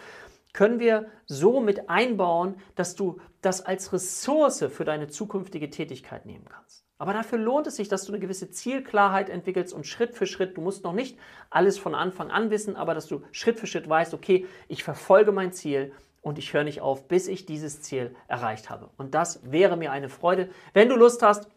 können 0.57 0.81
wir 0.81 1.07
so 1.27 1.61
mit 1.61 1.91
einbauen, 1.91 2.55
dass 2.77 2.97
du 2.97 3.21
das 3.43 3.61
als 3.61 3.93
Ressource 3.93 4.65
für 4.71 4.87
deine 4.87 5.07
zukünftige 5.07 5.69
Tätigkeit 5.69 6.25
nehmen 6.25 6.47
kannst. 6.49 6.85
Aber 6.99 7.13
dafür 7.13 7.39
lohnt 7.39 7.67
es 7.67 7.77
sich, 7.77 7.89
dass 7.89 8.07
du 8.07 8.13
eine 8.13 8.21
gewisse 8.21 8.51
Zielklarheit 8.51 9.29
entwickelst 9.29 9.75
und 9.75 9.87
Schritt 9.87 10.15
für 10.15 10.27
Schritt, 10.27 10.57
du 10.57 10.63
musst 10.63 10.83
noch 10.83 10.95
nicht 10.95 11.19
alles 11.51 11.79
von 11.79 11.95
Anfang 11.95 12.31
an 12.31 12.49
wissen, 12.49 12.75
aber 12.75 12.95
dass 12.95 13.07
du 13.07 13.23
Schritt 13.33 13.61
für 13.61 13.67
Schritt 13.67 13.87
weißt, 13.87 14.15
okay, 14.15 14.47
ich 14.67 14.83
verfolge 14.83 15.31
mein 15.31 15.53
Ziel 15.53 15.93
und 16.23 16.39
ich 16.39 16.55
höre 16.55 16.65
nicht 16.65 16.81
auf, 16.81 17.07
bis 17.07 17.29
ich 17.29 17.45
dieses 17.45 17.83
Ziel 17.83 18.17
erreicht 18.27 18.71
habe. 18.71 18.89
Und 18.97 19.15
das 19.15 19.41
wäre 19.45 19.77
mir 19.77 19.93
eine 19.93 20.09
Freude. 20.09 20.49
Wenn 20.73 20.89
du 20.89 20.97
Lust 20.97 21.23
hast, 21.23 21.49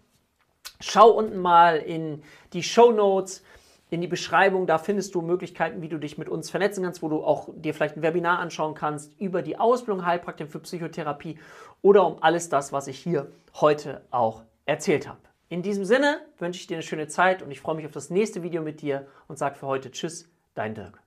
schau 0.82 1.10
unten 1.10 1.38
mal 1.38 1.78
in 1.78 2.22
die 2.52 2.64
Show 2.64 2.92
Notes 2.92 3.46
in 3.90 4.02
die 4.02 4.08
Beschreibung, 4.08 4.68
da 4.68 4.78
findest 4.78 5.16
du 5.16 5.22
Möglichkeiten, 5.22 5.82
wie 5.82 5.90
du 5.90 5.98
dich 5.98 6.18
mit 6.18 6.30
uns 6.30 6.50
vernetzen 6.50 6.84
kannst, 6.84 7.02
wo 7.02 7.10
du 7.10 7.24
auch 7.24 7.50
dir 7.56 7.74
vielleicht 7.74 7.98
ein 7.98 8.04
Webinar 8.04 8.40
anschauen 8.40 8.76
kannst 8.76 9.20
über 9.20 9.42
die 9.42 9.58
Ausbildung 9.58 10.06
Heilpraktiker 10.06 10.50
für 10.50 10.60
Psychotherapie 10.60 11.40
oder 11.82 12.06
um 12.06 12.22
alles 12.22 12.50
das, 12.50 12.72
was 12.72 12.88
ich 12.88 13.00
hier 13.00 13.32
heute 13.56 14.02
auch 14.12 14.44
erzählt 14.66 15.08
habe. 15.08 15.20
In 15.50 15.64
diesem 15.64 15.86
Sinne 15.86 16.22
wünsche 16.38 16.60
ich 16.60 16.68
dir 16.68 16.76
eine 16.76 16.84
schöne 16.84 17.08
Zeit 17.08 17.42
und 17.42 17.50
ich 17.50 17.60
freue 17.60 17.76
mich 17.76 17.86
auf 17.86 17.92
das 17.92 18.12
nächste 18.12 18.44
Video 18.44 18.62
mit 18.62 18.82
dir 18.82 19.08
und 19.28 19.40
sage 19.40 19.56
für 19.56 19.66
heute 19.66 19.90
Tschüss, 19.90 20.30
dein 20.54 20.76
Dirk. 20.76 21.02